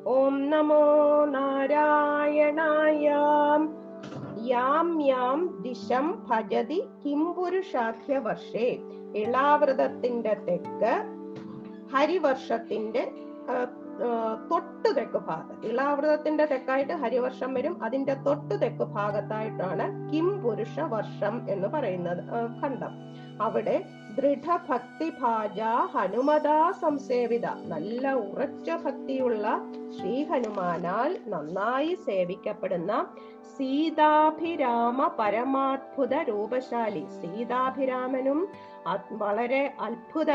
ഓം 0.08 0.50
നമോ 0.50 0.84
നാരായണായ 1.26 3.06
യാം 4.48 5.02
യാം 5.08 5.40
ദിശം 5.62 6.06
ഭജതി 6.30 6.80
കിംപുരുഷാഖ്യ 7.04 8.18
വർഷേ. 8.18 8.68
ഇളാവൃതത്തിന്റെ 9.16 10.34
തെക്ക് 10.48 10.94
ഹരിവർഷത്തിന്റെ 11.94 13.04
തൊട്ട് 14.52 14.90
തെക്ക് 14.98 15.20
ഭാഗം. 15.28 15.66
ഇളാവൃതത്തിന്റെ 15.66 16.46
തെക്കായിട്ട് 16.46 16.94
ഹരിവർഷം 16.94 17.54
വരും. 17.54 17.84
അതിന്റെ 17.84 18.14
തൊട്ടു 18.26 18.56
തെക്ക് 18.56 18.86
ഭാഗത്തായിട്ടാണ് 18.96 19.86
കിം 20.10 20.42
പുരുഷ 20.44 20.80
വർഷം 20.94 21.36
എന്ന് 21.50 21.68
പറയുന്നത് 21.68 22.22
കണ്ടം 22.64 22.94
അവിടെ 23.42 23.84
ദൃഢഭക്തിഭാജ 24.16 25.60
ഹനുമതാ 25.96 26.72
സംസേവിത. 26.72 27.46
നല്ല 27.46 28.14
ഉറച്ച 28.14 28.70
ഭക്തിയുള്ള 28.86 29.60
ശ്രീ 29.98 30.24
ഹനുമാനാൽ 30.24 31.18
നന്നായി 31.28 31.96
സേവിക്കപ്പെടുന്ന 31.96 33.08
സീതാഭിരാമ 33.58 35.08
പരമാത്ഭുത 35.20 36.14
രൂപശാലി. 36.14 37.06
സീതാഭിരാമനും 37.22 38.48
വളരെ 39.12 39.74
അത്ഭുത 39.80 40.32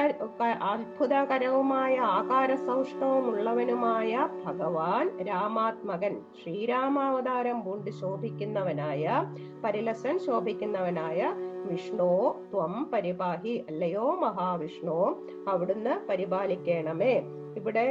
അത്ഭുതകരവുമായ 0.63 1.99
ആകാര 1.99 2.55
സൗഷ്ഠവമുള്ളവനുമായ 2.55 4.29
ഭഗവാൻ 4.47 5.19
രാമാത്മകൻ 5.27 6.21
ശ്രീരാമാവതാരം 6.43 7.65
പൂണ്ട് 7.65 7.91
ശോഭിക്കുന്നവനായ 7.91 9.05
പരിലസൻ 9.65 10.19
ശോഭിക്കുന്നവനായ 10.19 11.35
വിഷ്ണു 11.65 12.11
ത്വം 12.53 12.91
പരിപാഹി 12.93 13.65
അല്ലയോ 13.69 14.15
മഹാവിഷ്ണു 14.15 15.27
അവിടുന്ന് 15.49 16.07
പരിപാലിക്കണമേ. 16.09 17.15
ഇവിടെ 17.57 17.87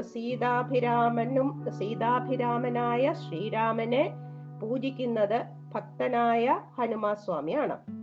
സീതാഭിരാമനും 0.00 1.70
സീതാഭിരാമനായ 1.70 3.12
ശ്രീരാമനെ 3.12 4.04
പൂജിക്കുന്നത് 4.60 5.38
ഭക്തനായ 5.74 6.60
ഹനുമാസ്വാമിയാണ് 6.78 7.99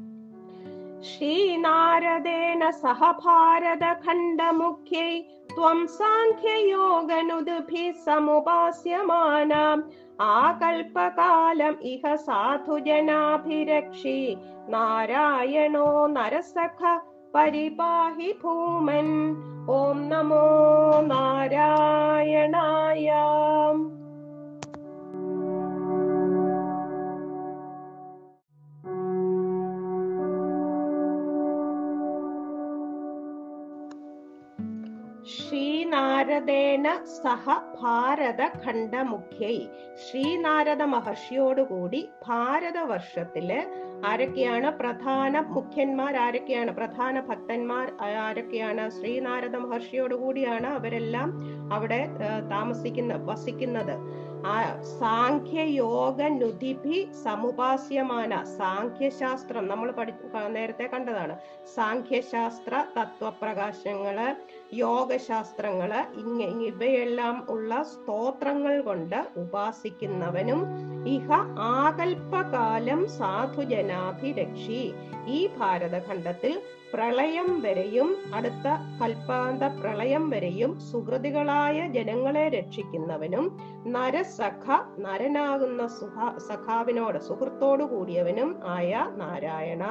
श्रीनारदेन 1.08 2.72
सह 2.72 3.12
भारतखण्डमुख्यै 3.12 5.24
त्वं 5.56 5.86
साङ्ख्ययोगनुदुभिः 5.86 7.92
समुपास्यमानाम् 8.06 9.82
आकल्पकालम् 10.22 11.82
इह 11.82 12.16
साधुजनाभिरक्षि 12.16 14.38
नारायणो 14.70 16.08
नरसख 16.08 17.02
परिपाहि 17.34 18.34
भूमन्। 18.44 19.14
ॐ 19.70 20.10
नमो 20.12 20.46
नारायणाय। 21.08 23.10
ശ്രീനാരദേന 35.36 36.88
സഹ 37.16 37.46
ഭാരത 37.80 38.42
ഖണ്ഡമുഖ്യൈ 38.64 39.56
ശ്രീനാരദ 40.04 40.84
മഹർഷിയോടുകൂടി 40.94 42.02
ഭാരതവർഷത്തിൽ 42.28 43.50
ആരൊക്കെയാണ് 44.10 44.70
പ്രധാന 44.82 45.40
മുഖ്യന്മാർ 45.56 46.16
ആരൊക്കെയാണ് 46.26 46.72
പ്രധാന 46.80 47.20
ഭക്തന്മാർ 47.30 47.88
ആരൊക്കെയാണ് 48.28 48.86
ശ്രീനാരദ 48.98 49.56
മഹർഷിയോടുകൂടിയാണ് 49.66 50.70
അവരെല്ലാം 50.78 51.32
അവിടെ 51.78 52.02
താമസിക്കുന്ന 52.50 53.16
വസിക്കുന്നത്? 53.32 53.96
സാഖ്യയോഗ 55.00 56.20
നുതിഭി 56.40 56.98
സമുപാസ്യമാന 57.24 58.34
സാഖ്യശാസ്ത്രം. 58.58 59.64
നമ്മൾ 59.72 59.90
പഠി 59.92 60.14
നേരത്തെ 60.58 60.86
കണ്ടതാണ്. 60.94 61.36
സാഖ്യശാസ്ത്ര 61.76 62.74
തത്വപ്രകാശങ്ങൾ 62.98 64.20
യോഗശാസ്ത്രങ്ങൾ 64.74 66.06
ഇങ്ങ 66.20 66.44
ഇവയെല്ലാം 66.44 67.48
ഉള്ള 67.50 67.84
സ്തോത്രങ്ങൾ 67.84 68.82
കൊണ്ട് 68.82 69.28
ഉപാസിക്കുന്നവനും 69.38 70.66
ഇഹ 71.08 71.32
ആകൽപകാലം 71.60 73.10
സാധുജനാഭിരക്ഷി. 73.10 74.94
ഈ 75.28 75.50
ഭാരതഖണ്ഡത്തിൽ 75.58 76.62
പ്രളയം 76.94 77.62
വരെയും 77.62 78.18
അടുത്ത 78.34 78.68
കൽപ്പാന്ത 79.02 79.64
പ്രളയം 79.64 80.30
വരെയും 80.30 80.80
സുഹൃതികളായ 80.80 81.88
ജനങ്ങളെ 81.88 82.50
രക്ഷിക്കുന്നവനും 82.50 83.60
നരസഖ 83.88 84.78
നരനാകുന്ന 85.00 85.88
സുഖ 85.88 86.38
സഖാവിനോട് 86.38 87.20
സുഹൃത്തോടു 87.20 87.84
കൂടിയവനും 87.84 88.60
ആയ 88.66 89.06
നാരായണ. 89.16 89.84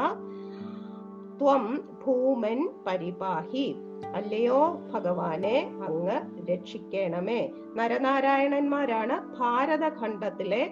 ത്വം 1.40 1.88
ഭൂമൻ 2.06 2.70
പരിപാഹി. 2.86 3.76
അല്ലയോ 4.14 4.60
ഭഗവാനെ 4.94 5.56
അങ്ങ് 5.86 6.16
രക്ഷിക്കണമേ. 6.50 7.40
നരനാരായണന്മാരാണ് 7.76 9.16
ഭാരതഖണ്ഡത്തിലെ 9.38 10.62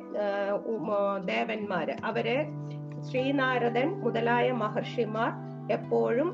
ദേവന്മാര്. 1.24 1.94
അവരെ 2.04 2.38
ശ്രീനാരദൻ 3.08 3.88
മുതലായ 4.00 4.52
മഹർഷിമാർ 4.52 5.32
എപ്പോഴും 5.72 6.30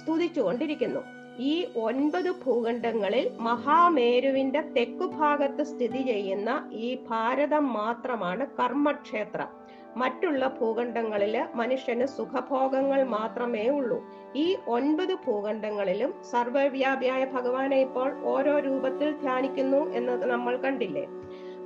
സ്തുതിച്ചുകൊണ്ടിരിക്കുന്നു. 0.00 1.00
ഈ 1.38 1.52
ഒൻപത് 1.76 2.30
ഭൂഖണ്ഡങ്ങളിൽ 2.44 3.24
മഹാമേരുവിന്റെ 3.40 4.60
തെക്കു 4.60 5.06
ഭാഗത്ത് 5.06 5.62
സ്ഥിതി 5.62 6.02
ചെയ്യുന്ന 6.02 6.68
ഈ 6.72 6.88
ഭാരതം 7.10 7.72
മാത്രമാണ് 7.72 8.46
കർമ്മക്ഷേത്രം. 8.60 9.59
മറ്റുള്ള 9.96 10.46
ഭൂഖണ്ഡങ്ങളിൽ 10.46 11.44
മനുഷ്യന് 11.54 12.06
സുഖഭോഗങ്ങൾ 12.06 13.04
മാത്രമേ 13.04 13.68
ഉള്ളൂ. 13.68 14.04
ഈ 14.36 14.56
ഒൻപത് 14.66 15.14
ഭൂഖണ്ഡങ്ങളിലും 15.14 16.22
സർവവ്യാപിയായ 16.30 17.24
ഭഗവാനെ 17.24 17.80
ഇപ്പോൾ 17.80 18.24
ഓരോ 18.24 18.58
രൂപത്തിൽ 18.58 19.10
ധ്യാനിക്കുന്നു 19.12 19.90
എന്ന് 19.90 20.30
നമ്മൾ 20.30 20.56
കണ്ടില്ലേ? 20.56 21.06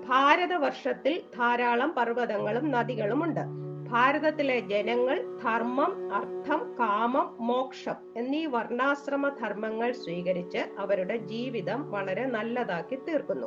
ഭാരതവർഷത്തിൽ 0.09 1.23
ധാരാളം 1.37 1.93
പർവതങ്ങളും 1.93 2.71
നദികളും 2.71 3.25
ഉണ്ട് 3.25 3.65
ഭാരതത്തിലെ 3.91 4.61
ജനങ്ങൾ 4.61 5.39
ധർമ്മം 5.45 6.15
അർത്ഥം 6.15 6.77
കാമം 6.81 7.37
മോക്ഷം 7.41 7.95
എന്നീ 8.17 8.47
വർണാശ്രമ 8.47 9.29
ധർമ്മങ്ങൾ 9.29 9.93
സ്വീകരിച്ച് 9.93 10.59
അവരുടെ 10.79 11.17
ജീവിതം 11.17 11.91
വളരെ 11.91 12.25
നല്ലതാക്കി 12.25 12.95
തീർക്കുന്നു. 12.95 13.47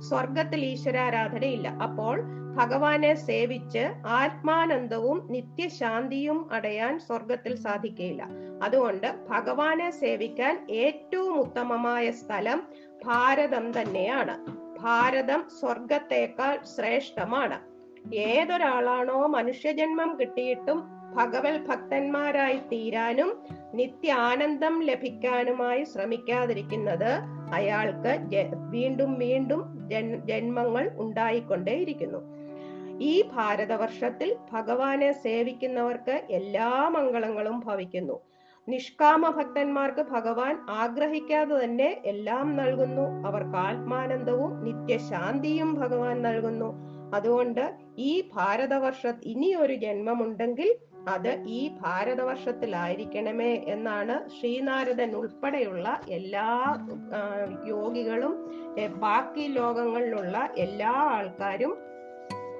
സ്വർഗത്തിൽ 0.00 0.64
ഈശ്വരാരാധനയില്ല. 0.64 1.68
അപ്പോൾ 1.68 2.22
ഭഗവാനെ 2.54 3.14
സേവിച്ച് 3.14 3.92
ആത്മാനന്ദവും 4.06 5.28
നിത്യശാന്തിയും 5.30 6.52
അടയാൻ 6.52 6.98
സ്വർഗത്തിൽ 6.98 7.54
സാധിക്കുകയില്ല 7.54 8.26
അതുകൊണ്ട് 8.62 9.16
ഭഗവാനെ 9.28 9.90
സേവിക്കാൻ 9.90 10.66
ഏറ്റവും 10.70 11.40
ഉത്തമമായ 11.40 12.10
സ്ഥലം 12.10 12.62
ഭാരതം 13.04 13.80
തന്നെയാണ്. 13.80 14.64
ഭാരതം 14.80 15.44
സ്വർഗത്തേക്കാൾ 15.60 16.58
ശ്രേഷ്ഠമാണ്. 16.76 17.60
ഏതൊരാളാണോ 18.14 19.26
മനുഷ്യജന്മം 19.26 20.16
കിട്ടിയിട്ടും 20.20 20.93
ഭഗവത് 21.14 21.60
ഭക്തന്മാരായി 21.66 22.58
തീരാനും 22.72 23.42
നിത്യ 23.74 24.12
ആനന്ദം 24.12 24.82
ലഭിക്കാനുമായി 24.82 25.84
ശ്രമിക്കാതിരിക്കുന്നത് 25.84 27.10
അയാൾക്ക് 27.54 28.12
വീണ്ടും 28.70 29.18
വീണ്ടും 29.18 29.88
ജന്മങ്ങൾ 30.24 30.90
ഉണ്ടായിക്കൊണ്ടേയിരിക്കുന്നു. 30.96 32.18
ഈ 33.00 33.22
ഭാരതവർഷത്തിൽ 33.22 34.36
ഭഗവാനെ 34.52 35.12
സേവിക്കുന്നവർക്ക് 35.12 36.22
എല്ലാ 36.30 36.88
മംഗളങ്ങളും 36.88 37.60
ഭവിക്കുന്നു. 37.60 38.20
നിഷ്കാമ 38.68 39.28
ഭക്തന്മാർക്ക് 39.28 40.02
ഭഗവാൻ 40.10 40.58
ആഗ്രഹിക്കാതെ 40.70 41.64
തന്നെ 41.64 42.02
എല്ലാം 42.04 42.56
നൽകുന്നു. 42.56 43.06
അവർക്ക് 43.28 43.56
ആത്മാനന്ദവും 43.56 44.52
നിത്യശാന്തിയും 44.64 45.74
ഭഗവാൻ 45.74 46.22
നൽകുന്നു. 46.22 46.70
അതുകൊണ്ട് 47.14 47.64
ഈ 47.98 48.12
ഭാരതവർഷ 48.34 49.06
ഇനി 49.22 49.54
ഒരു 49.54 49.74
ജന്മമുണ്ടെങ്കിൽ 49.74 50.74
അത് 51.08 51.42
ഈ 51.46 51.70
ഭാരതവർഷത്തിലായിരിക്കണമേ 51.82 53.52
എന്നാണ് 53.74 54.28
ശ്രീനാരദൻ 54.28 55.10
ഉൾപ്പെടെയുള്ള 55.16 56.00
എല്ലാ 56.08 56.76
യോഗികളും 57.66 58.34
ബാക്കി 58.98 59.46
ലോകങ്ങളിലുള്ള 59.58 60.48
എല്ലാ 60.56 60.92
ആൾക്കാരും 61.16 61.74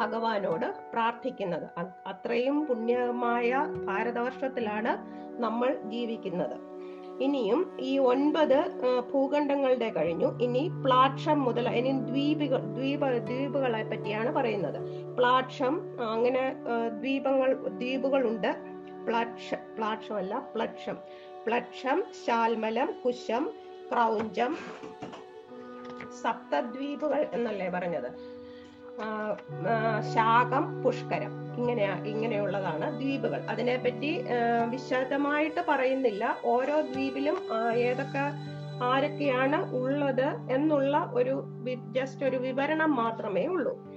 ഭഗവാനോട് 0.01 0.67
പ്രാർത്ഥിക്കുന്നത്. 0.93 1.67
അത്രയും 2.07 2.67
പുണ്യമായ 2.67 3.51
ഭാരതവർഷത്തിലാണ് 3.89 4.93
നമ്മൾ 5.43 5.79
ജീവിക്കുന്നത്. 5.91 6.57
ഇനിയും 7.25 7.61
ഈ 7.81 7.99
ഒൻപത് 7.99 8.59
ഭൂഖണ്ഡങ്ങളുടെ 9.11 9.89
കഴിഞ്ഞു. 9.97 10.29
ഇനി 10.43 10.71
പ്ലാക്ഷം 10.85 11.39
മുതൽ 11.41 11.69
ഇനി 11.69 11.93
ദ്വീപുകൾ 12.11 12.63
ദ്വീപ 12.79 13.11
ദ്വീപുകളെ 13.29 13.83
പറ്റിയാണ് 13.91 14.31
പറയുന്നത്. 14.33 14.79
പ്ലാക്ഷം 15.17 15.75
അങ്ങനെ 16.11 16.55
ദ്വീപങ്ങൾ 17.01 17.55
ദ്വീപുകളുണ്ട്. 17.55 18.51
പ്ലക്ഷ 19.07 19.55
പ്ലാക്ഷം 19.77 20.17
അല്ല 20.17 20.39
പ്ലക്ഷം. 20.55 20.97
പ്ലക്ഷം 21.47 22.05
ശാൽമലം 22.27 22.95
കുശം 23.05 23.51
ക്രൗഞ്ചം 23.93 24.57
സപ്തദ്വീപുകൾ 26.23 27.27
എന്നല്ലേ 27.33 27.69
പറഞ്ഞത്? 27.69 28.11
ശാകം 30.15 30.83
പുഷ്കരം. 30.83 31.33
ഇങ്ങനെ 31.57 32.03
ഇങ്ങനെയുള്ളതാണ് 32.07 33.01
ദ്വീപുകൾ. 33.01 33.41
അതിനെപ്പറ്റി 33.41 34.25
വിശദമായിട്ട് 34.71 35.65
പറയുന്നില്ല. 35.69 36.37
ഓരോ 36.45 36.81
ദ്വീപിലും 36.81 37.39
ഏതൊക്കെ 37.75 38.25
ആരൊക്കെയാണ് 38.85 39.75
ഉള്ളത് 39.75 40.29
എന്നുള്ള 40.53 41.11
ഒരു 41.15 41.45
ജസ്റ്റ് 41.97 42.25
ഒരു 42.27 42.37
വിവരണം 42.37 42.97
മാത്രമേ 42.97 43.47
ഉള്ളൂ. 43.47 43.94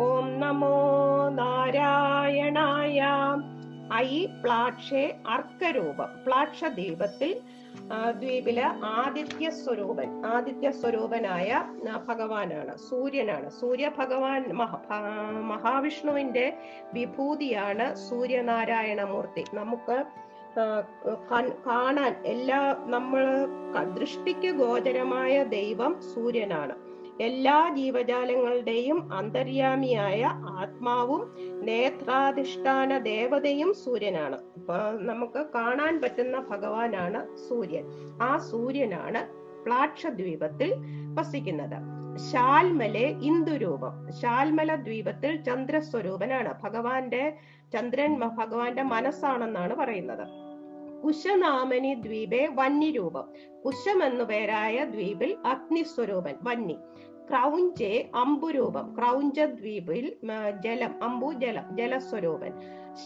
ഓം 0.00 0.38
നമോ 0.38 0.76
നാരായണായ. 1.38 2.98
പ്ലാക്ഷേ 4.42 5.02
അർക്കരൂപം 5.28 6.10
പ്ലാക്ഷ 6.26 6.64
ദ്വീപത്തിൽ 6.74 7.32
ആ, 7.32 7.34
ദ്വീപിൽ 8.20 8.58
ആദിത്യ 9.00 9.46
സ്വരൂപൻ 9.62 10.08
ആദിത്യ 10.26 10.68
സ്വരൂപനായ 10.80 11.50
ഭഗവാനാണ് 12.08 12.74
സൂര്യനാണ്. 12.88 13.48
സൂര്യ 13.60 13.86
ഭഗവാൻ 13.98 14.42
മഹാവിഷ്ണുവിന്റെ 15.52 16.46
വിഭൂതിയാണ് 16.94 17.86
സൂര്യനാരായണ 18.08 19.02
മൂർത്തി 19.12 19.44
നമുക്ക് 19.60 19.98
കാണാൻ 21.66 22.12
എല്ലാ 22.32 22.60
നമ്മൾ 22.94 23.24
ദൃഷ്ടിക്ക് 23.98 24.50
ഗോചരമായ 24.62 25.34
ദൈവം 25.58 25.92
സൂര്യനാണ്. 26.12 26.74
എല്ലാ 27.20 27.74
ജീവജാലങ്ങളുടെയും 27.76 29.12
അന്തര്യാമിയായ 29.12 30.24
ആത്മാവും 30.34 31.34
നേത്രാധിഷ്ഠാന 31.62 32.98
ദേവതയും 32.98 33.74
സൂര്യനാണ്. 33.74 34.34
അപ്പൊ 34.34 34.74
നമുക്ക് 35.00 35.46
കാണാൻ 35.54 36.00
പറ്റുന്ന 36.00 36.38
ഭഗവാനാണ് 36.38 37.36
സൂര്യൻ. 37.48 37.84
ആ 38.22 38.38
സൂര്യനാണ് 38.38 39.42
പ്ലാക്ഷദ്വീപത്തിൽ 39.64 40.74
വസിക്കുന്നത്. 41.14 42.02
ശാൽമലെ 42.32 43.06
ഇന്ദുരൂപം. 43.22 44.12
ശാൽമല 44.22 44.74
ദ്വീപത്തിൽ 44.74 45.42
ചന്ദ്രസ്വരൂപനാണ്. 45.42 46.54
ഭഗവാന്റെ 46.62 47.36
ചന്ദ്രൻ 47.72 48.18
ഭഗവാന്റെ 48.18 48.82
മനസ്സാണെന്നാണ് 48.82 49.76
പറയുന്നത്. 49.76 50.51
കുശനാമനി 51.04 51.94
ദ്വീപെ 51.94 52.48
വന്യരൂപം. 52.54 53.24
കുശം 53.64 54.04
എന്നു 54.04 54.24
പേരായ 54.24 54.84
ദ്വീപിൽ 54.84 55.36
അഗ്നിസ്വരൂപൻ 55.46 56.34
വന്നി. 56.42 56.76
ക്രൗഞ്ചെ 57.30 58.10
അമ്പുരൂപം. 58.14 58.96
ക്രൗഞ്ച 58.98 59.40
ദ്വീപിൽ 59.40 60.16
ജലം 60.64 61.02
അമ്പു 61.02 61.32
ജലം 61.32 61.64
ജലസ്വരൂപൻ. 61.76 62.52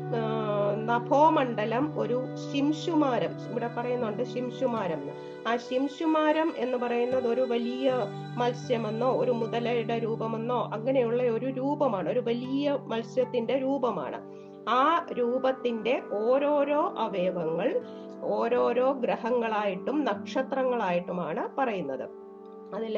നഭോമണ്ഡലം 0.85 1.99
ഒരു 1.99 2.23
ശിംശുമാരം 2.53 3.51
ഇവിടെ 3.51 3.69
പറയുന്നുണ്ട് 3.77 4.23
ശിംശുമാരം. 4.23 5.30
ആ 5.47 5.55
ശിംശുമാരം 5.55 6.53
എന്ന് 6.57 6.77
പറയുന്നത് 6.77 7.27
ഒരു 7.27 7.41
വലിയ 7.41 7.93
മത്സ്യമെന്നോ 8.37 9.11
ഒരു 9.11 9.31
മുതലയുടെ 9.31 9.99
രൂപമെന്നോ 9.99 10.69
അങ്ങനെയുള്ള 10.73 11.23
ഒരു 11.23 11.45
രൂപമാണ് 11.45 12.09
ഒരു 12.09 12.19
വലിയ 12.19 12.77
മത്സ്യത്തിന്റെ 12.87 13.57
രൂപമാണ്. 13.57 14.19
ആ 14.69 15.05
രൂപത്തിന്റെ 15.19 16.01
ഓരോരോ 16.11 16.93
അവയവങ്ങൾ 16.97 17.81
ഓരോരോ 18.23 18.91
ഗ്രഹങ്ങളായിട്ടും 18.91 20.05
നക്ഷത്രങ്ങളായിട്ടുമാണ് 20.05 21.57
പറയുന്നത്. 21.57 22.09
അതിൽ 22.73 22.97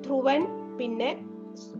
ധ്രുവൻ 0.00 0.46
പിന്നെ 0.78 1.33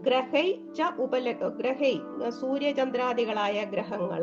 ഗ്രഹൈ 0.06 0.46
ച 0.76 0.88
ഉപല 1.04 1.30
ഗ്രഹൈ 1.60 1.94
സൂര്യചന്ദ്രാദികളായ 2.40 3.58
ഗ്രഹങ്ങൾ 3.72 4.22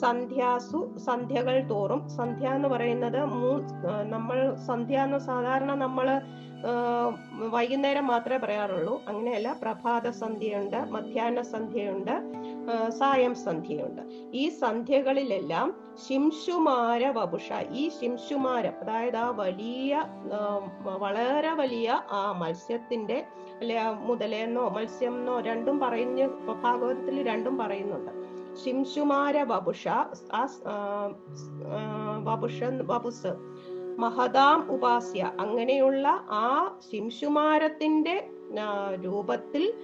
സന്ധ്യാസു 0.00 0.80
സന്ധ്യകൾ 1.06 1.56
തോറും. 1.72 2.00
സന്ധ്യ 2.18 2.54
എന്ന് 2.58 2.68
പറയുന്നത് 2.68 3.20
മൂ 3.34 3.50
നമ്മൾ 4.14 4.38
സന്ധ്യ 4.68 5.04
എന്ന് 5.06 5.20
സാധാരണ 5.30 5.72
നമ്മൾ 5.84 6.08
വൈകുന്നേരം 7.54 8.06
മാത്രമേ 8.06 8.38
പറയാറുള്ളൂ. 8.38 8.94
അങ്ങനെയല്ല 9.08 9.52
പ്രഭാത 9.62 10.08
സന്ധ്യയുണ്ട് 10.22 10.78
മധ്യാഹ്ന 10.94 11.40
സന്ധ്യയുണ്ട്. 11.54 12.14
സായം 12.98 13.34
സന്ധ്യയുണ്ട്. 13.34 14.02
ഈ 14.34 14.48
സന്ധ്യകളിലെല്ലാം 14.48 15.74
ശിംശുമാര 16.08 17.06
വപുഷ. 17.06 17.52
ഈ 17.52 17.88
ശിംശുമാരം 17.88 18.74
അതായത് 18.80 19.16
ആ 19.16 19.30
വലിയ 19.30 20.04
വളരെ 20.98 21.52
വലിയ 21.54 22.02
ആ 22.10 22.32
മത്സ്യത്തിന്റെ 22.32 23.26
അല്ലെ 23.60 23.76
മുതലേന്നോ 23.84 24.04
മുതലെന്നോ 24.06 24.68
മത്സ്യം 24.68 25.14
എന്നോ 25.18 25.40
രണ്ടും 25.40 25.78
പറയുന്ന 25.78 26.26
ഭാഗവതത്തിൽ 26.64 27.26
രണ്ടും 27.28 27.58
പറയുന്നുണ്ട്. 27.58 28.12
ശിംശുമാര 28.64 29.42
വപുഷ 29.42 29.88
വപുഷ 32.24 32.58
വപുസ് 32.64 33.32
മഹതാം 33.98 34.70
ഉപാസ്യ 34.70 35.22
അങ്ങനെയുള്ള 35.40 36.08
ആ 36.30 36.78
ശിംശുമാരത്തിന്റെ 36.92 38.28
രൂപത്തിൽ 39.04 39.74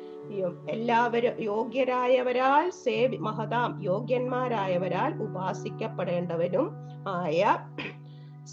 എല്ലാവരും 0.67 1.37
യോഗ്യരായവരാൽ 1.43 2.71
സേവി 2.85 3.19
മഹതാം 3.19 3.71
യോഗ്യന്മാരായവരാൽ 3.83 5.13
ഉപാസിക്കപ്പെടേണ്ടവനും 5.19 6.67
ആയ 7.09 7.43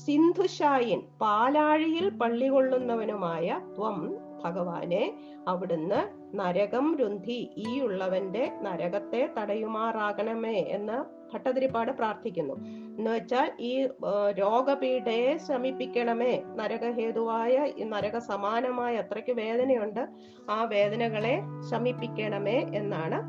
സിന്ധുഷായിൻ 0.05 1.01
പാലാഴിയിൽ 1.21 2.05
പള്ളി 2.17 2.47
കൊള്ളുന്നവനുമായ 2.47 3.57
ത്വം 3.75 3.97
ഭഗവാനെ 4.43 5.03
അവിടുന്ന് 5.47 6.01
നരകം 6.33 6.97
രുന്ധി 6.99 7.53
ഈ 7.57 7.81
ഉള്ളവന്റെ 7.81 8.51
നരകത്തെ 8.61 9.33
തടയുമാറാകണമേ 9.37 10.53
എന്ന് 10.53 11.03
ഭട്ടതിരിപ്പാട് 11.33 11.91
പ്രാർത്ഥിക്കുന്നു. 11.91 12.53
എന്ന് 12.97 13.11
വെച്ചാൽ 13.11 13.51
ഈ 13.59 13.87
രോഗപീഠയെ 14.31 15.37
ശമിപ്പിക്കണമേ. 15.37 16.43
നരകഹേതുവായ 16.55 17.71
നരക 17.83 18.17
സമാനമായ 18.17 18.95
അത്രയ്ക്ക് 18.95 19.31
വേദനയുണ്ട്. 19.31 20.07
ആ 20.49 20.63
വേദനകളെ 20.63 21.39
ശമിപ്പിക്കണമേ 21.71 22.59
എന്നാണ് 22.73 23.19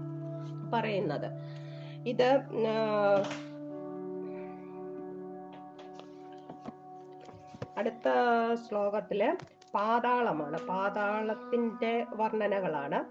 പറയുന്നത്. 0.72 1.28
ഇത് 2.08 2.40
അടുത്ത 7.78 8.08
ശ്ലോകത്തിൽ 8.68 9.36
പാതാളമാണ്. 9.76 10.68
പാതാളത്തിന്റെ 10.68 12.06
വർണനകളാണ്. 12.14 13.04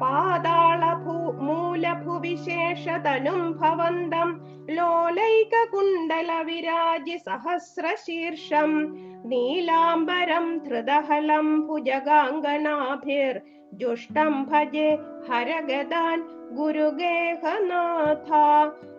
പാതാള 0.00 1.04
ഭൂ 1.04 1.40
മൂലഭുവിശേഷതനും 1.40 3.52
ഭവന്തം 3.52 4.40
ലോലൈക 4.70 5.64
കുണ്ടല 5.64 6.42
വിരാജി 6.42 7.18
സഹസ്രശീർഷം 7.18 8.94
നീലാംബരം 9.24 10.58
ധൃതഹലം 10.58 11.68
ഭുജഗാംഗനാഭിർ 11.68 13.40
ജുഷ്ടം 13.72 14.44
ഭജെ 14.44 14.98
ഹരഗദാൻ 15.28 16.24
ഗുരുഗേഹനാഥ 16.50 18.30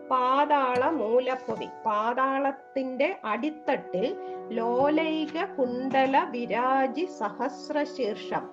പാതാള 0.10 0.84
മൂലഭുവി 0.92 1.68
പാതാളത്തിന്റെ 1.86 3.10
അടിത്തട്ടിൽ 3.24 4.06
ലോലൈക 4.52 5.38
കുണ്ടല 5.58 6.18
വിരാജി 6.32 7.06
സഹസ്രശീർഷം. 7.20 8.44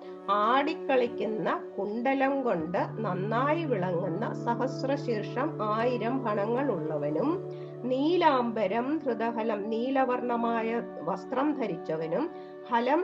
ആടിക്കളിക്കുന്ന 0.43 1.47
കുണ്ടലം 1.77 2.33
കൊണ്ട് 2.43 2.79
നന്നായി 2.99 3.63
വിളങ്ങുന്ന 3.65 4.33
സഹസ്രശീർഷം 4.43 5.49
ആയിരം 5.69 6.15
ഭണങ്ങൾ 6.23 6.67
ഉള്ളവനും 6.71 7.29
നീലാംബരം 7.83 8.87
ഹൃദഹലം 9.03 9.61
നീലവർണമായ 9.69 10.69
വസ്ത്രം 11.01 11.49
ധരിച്ചവനും 11.53 12.23
ഹലം 12.69 13.01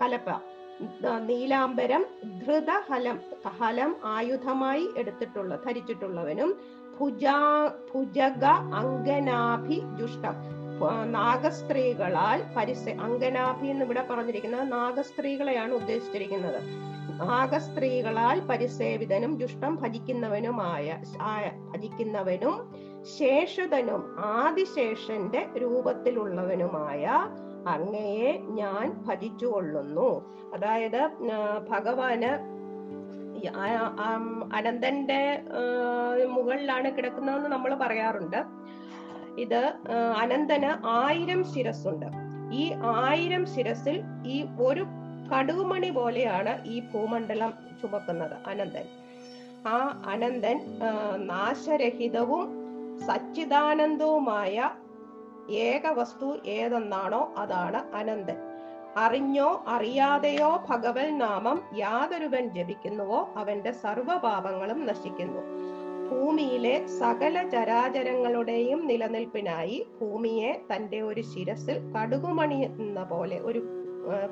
കലപ്പ 0.00 0.28
നീലാംബരം 1.26 2.02
ധൃതഹലം 2.38 3.16
ഹലം 3.58 3.90
ആയുധമായി 4.12 4.84
എടുത്തിട്ടുള്ള 4.96 5.54
ധരിച്ചിട്ടുള്ളവനും 5.64 6.50
ഭുജാ 7.00 7.70
ഭുജഗ 7.94 8.44
അങ്കനാഭി 8.74 9.82
ജുഷ്ടം 9.98 10.36
നാഗസ്ത്രീകളാൽ 11.12 12.42
പരിസ 12.56 12.88
അങ്കനാഭി 12.88 13.66
എന്ന് 13.66 13.84
ഇവിടെ 13.84 14.06
പറഞ്ഞിരിക്കുന്നത് 14.10 14.72
നാഗസ്ത്രീകളെയാണ് 14.72 15.72
ഉദ്ദേശിച്ചിരിക്കുന്നത്. 15.72 16.60
നാഗസ്ത്രീകളാൽ 17.28 18.40
പരിസേവിതനും 18.40 19.38
ജുഷ്ടം 19.38 19.76
ഭജിക്കുന്നവനുമായ 19.76 20.98
ഭജിക്കുന്നവനും 21.72 22.54
ശേഷതനും 23.18 24.02
ആദിശേഷന്റെ 24.18 25.48
രൂപത്തിലുള്ളവനുമായ 25.62 27.04
അങ്ങയെ 27.68 28.32
ഞാൻ 28.60 29.04
ഭജിച്ചുകൊള്ളുന്നു. 29.06 30.10
അതായത് 30.54 31.02
ഭഗവാന് 31.68 32.59
അനന്തന്റെ 34.54 35.42
മുകളിലാണ് 36.26 36.96
കിടക്കുന്നതെന്ന് 36.96 37.48
നമ്മൾ 37.48 37.74
പറയാറുണ്ട്. 37.74 38.36
ഇത് 39.38 39.72
അനന്തന് 40.16 40.86
ആയിരം 40.86 41.54
ശിരസ്സുണ്ട്. 41.54 42.06
ഈ 42.52 42.72
ആയിരം 42.82 43.46
ശിരസിൽ 43.46 44.02
ഈ 44.26 44.46
ഒരു 44.60 44.84
കടുകുമണി 45.32 45.90
പോലെയാണ് 45.90 46.64
ഈ 46.66 46.80
ഭൂമണ്ഡലം 46.80 47.52
ചുമക്കുന്നത് 47.82 48.36
അനന്തൻ. 48.46 48.86
ആ 49.68 50.02
അനന്തൻ 50.06 50.78
നാശരഹിതവും 51.16 52.46
സച്ചിദാനന്ദവുമായ 53.06 54.70
ഏക 55.50 55.86
വസ്തു 55.86 56.38
ഏതെന്നാണോ 56.46 57.34
അതാണ് 57.36 57.96
അനന്തൻ. 57.96 58.49
അറിഞ്ഞോ 58.96 59.64
അറിയാതെയോ 59.66 60.64
ഭഗവൽ 60.70 61.16
നാമം 61.16 61.62
യാതൊരുവൻ 61.76 62.48
ജപിക്കുന്നുവോ 62.48 63.28
അവന്റെ 63.36 63.72
സർവപാപങ്ങളും 63.72 64.86
നശിക്കുന്നു. 64.86 65.42
ഭൂമിയിലെ 66.10 66.86
സകല 66.86 67.48
ചരാചരങ്ങളുടെയും 67.48 68.86
നിലനിൽപ്പിനായി 68.86 69.86
ഭൂമിയെ 70.00 70.64
തന്റെ 70.74 71.00
ഒരു 71.00 71.20
ശിരസിൽ 71.20 71.92
കടുകുമണി 71.94 72.54
എന്ന 72.54 73.02
പോലെ 73.02 73.40
ഒരു 73.40 73.60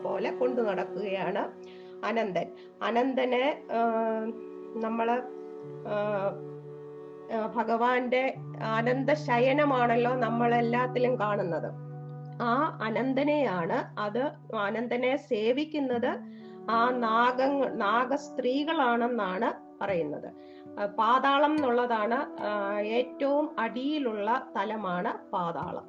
പോലെ 0.03 0.31
കൊണ്ടു 0.31 0.61
നടക്കുകയാണ് 0.61 1.43
അനന്തൻ. 2.05 2.47
അനന്തനെ 2.83 3.65
നമ്മൾ 4.75 5.23
ഭഗവാന്റെ 7.57 8.35
ആനന്ദ 8.63 9.13
ശയനമാണല്ലോ 9.13 10.15
നമ്മളെല്ലാത്തിലും 10.15 11.21
കാണുന്നത്. 11.21 11.88
ആ 12.41 12.77
അനന്തനെയാണ് 12.81 13.79
അത് 13.99 14.23
അനന്തനെ 14.57 15.17
സേവിക്കുന്നത് 15.17 16.13
ആ 16.71 16.91
നാഗ 17.81 18.15
സ്ത്രീകളാണെന്നാണ് 18.17 19.51
പറയുന്നത്. 19.81 20.29
പാതാളം 20.99 21.55
എന്നുള്ളതാണ് 21.55 22.19
ഏറ്റവും 22.99 23.59
അടിയിലുള്ള 23.59 24.29
തലമാണ് 24.57 25.13
പാതാളം. 25.33 25.87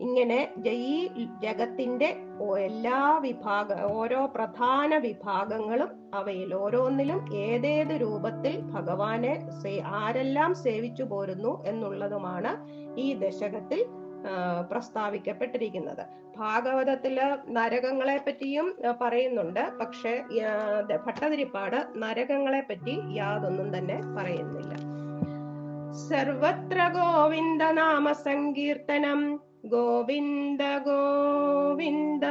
ഇങ്ങനെ 0.00 0.38
ഈ 0.84 1.24
ജഗത്തിന്റെ 1.42 2.08
എല്ലാ 2.58 3.18
വിഭാഗ 3.18 3.72
ഓരോ 3.72 4.26
പ്രധാന 4.26 4.98
വിഭാഗങ്ങളും 4.98 5.90
അവയിൽ 6.14 6.54
ഓരോന്നിലും 6.54 7.34
ഏതേത് 7.34 7.94
രൂപത്തിൽ 8.00 8.60
ഭഗവാനെ 8.60 9.34
ആരെല്ലാം 9.82 10.54
സേവിച്ചു 10.54 11.02
പോരുന്നു 11.02 11.62
എന്നുള്ളതുമാണ് 11.66 12.52
ഈ 13.00 13.14
ദശകത്തിൽ 13.14 13.82
പ്രസ്താവിക്കപ്പെട്ടിരിക്കുന്നത്. 14.70 16.04
ഭാഗവതത്തിൽ 16.36 17.20
നരകങ്ങളെ 17.48 18.16
പറ്റിയും 18.26 18.76
പറയുന്നുണ്ട്. 19.00 19.60
പക്ഷെ 19.80 20.14
ഭട്ടതിരിപ്പാട് 21.06 21.86
നരകങ്ങളെ 21.96 22.60
പറ്റി 22.60 22.94
യാതൊന്നും 23.16 23.78
തന്നെ 23.78 23.98
പറയുന്നില്ല. 24.18 24.74
സർവത്ര 26.08 26.78
ഗോവിന്ദ 26.98 27.62
നാമ 27.62 28.12
സങ്കീർത്തനം 28.12 29.40
ഗോവിന്ദ 29.66 30.62
ഗോവിന്ദ. 30.62 32.26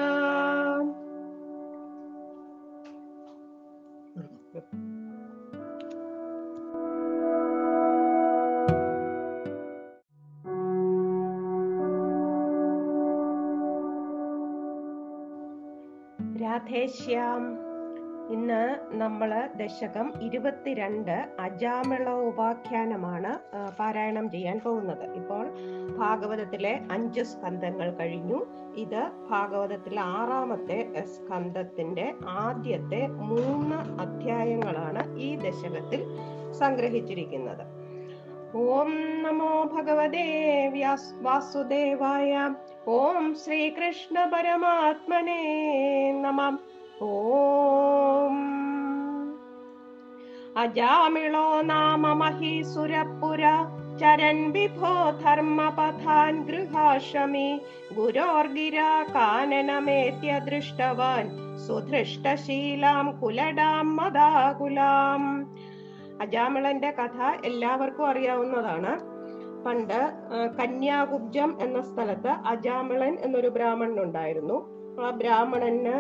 രാധേശ്യാം 16.61 17.43
ഇന്ന് 18.33 18.59
നമ്മൾ 19.01 19.29
ദശകം 19.61 20.07
ഇരുപത്തിരണ്ട് 20.25 21.15
അജാമിള 21.45 22.05
ഉപാഖ്യാനമാണ് 22.27 23.31
പാരായണം 23.79 24.25
ചെയ്യാൻ 24.33 24.57
പോകുന്നത്. 24.65 25.05
ഇപ്പോൾ 25.19 25.43
ഭാഗവതത്തിലെ 25.99 26.73
അഞ്ച് 26.95 27.23
സ്കന്ധങ്ങൾ 27.31 27.87
കഴിഞ്ഞു. 27.99 28.39
ഇത് 28.83 29.01
ഭാഗവതത്തിലെ 29.31 30.01
ആറാമത്തെ 30.19 30.79
സ്കന്ധത്തിന്റെ 31.15 32.05
ആദ്യത്തെ 32.43 33.01
മൂന്ന് 33.31 33.79
അധ്യായങ്ങളാണ് 34.05 35.03
ഈ 35.27 35.29
ദശകത്തിൽ 35.45 36.03
സംഗ്രഹിച്ചിരിക്കുന്നത്. 36.61 37.65
ഓം 38.67 38.91
നമോ 39.25 39.51
ഭഗവതേ 39.75 40.27
വാസുദേവായ 41.27 42.31
ഓം 42.87 43.35
ശ്രീകൃഷ്ണ 43.35 44.25
പരമാത്മനെ 44.25 45.41
നമ. 46.21 46.57
ഓം. 47.01 48.51
അജാമിളോ 50.57 51.61
നാമ 51.61 52.13
മഹീസുരപുര 52.13 53.43
ചരൻ 53.99 54.51
വിഭോ 54.51 55.09
ധർമ്മപഥാൻ 55.09 56.41
ഗൃഹാശ്രമി 56.41 57.61
ഗുരോർഗിര 57.95 58.79
കാനനമേത്യ 59.15 60.39
ദൃഷ്ടവാൻ 60.39 61.29
സുധൃഷ്ടശീലാം 61.57 63.19
കുലടാം 63.19 63.95
മദാകുലാം 63.95 65.45
അജാമിളന്റെ 66.21 66.91
കഥ 66.91 67.45
എല്ലാവർക്കും 67.45 68.07
അറിയാവുന്നതാണ്. 68.07 69.10
പണ്ട് 69.65 69.99
കന്യാകുബ്ജം 70.59 71.57
എന്ന 71.61 71.81
സ്ഥലത്ത് 71.81 72.27
അജാമളൻ 72.27 73.15
എന്നൊരു 73.21 73.47
ബ്രാഹ്മണൻ 73.47 73.99
ഉണ്ടായിരുന്നു 74.03 74.57
ആ 75.03 75.09
ബ്രാഹ്മണന് 75.09 75.97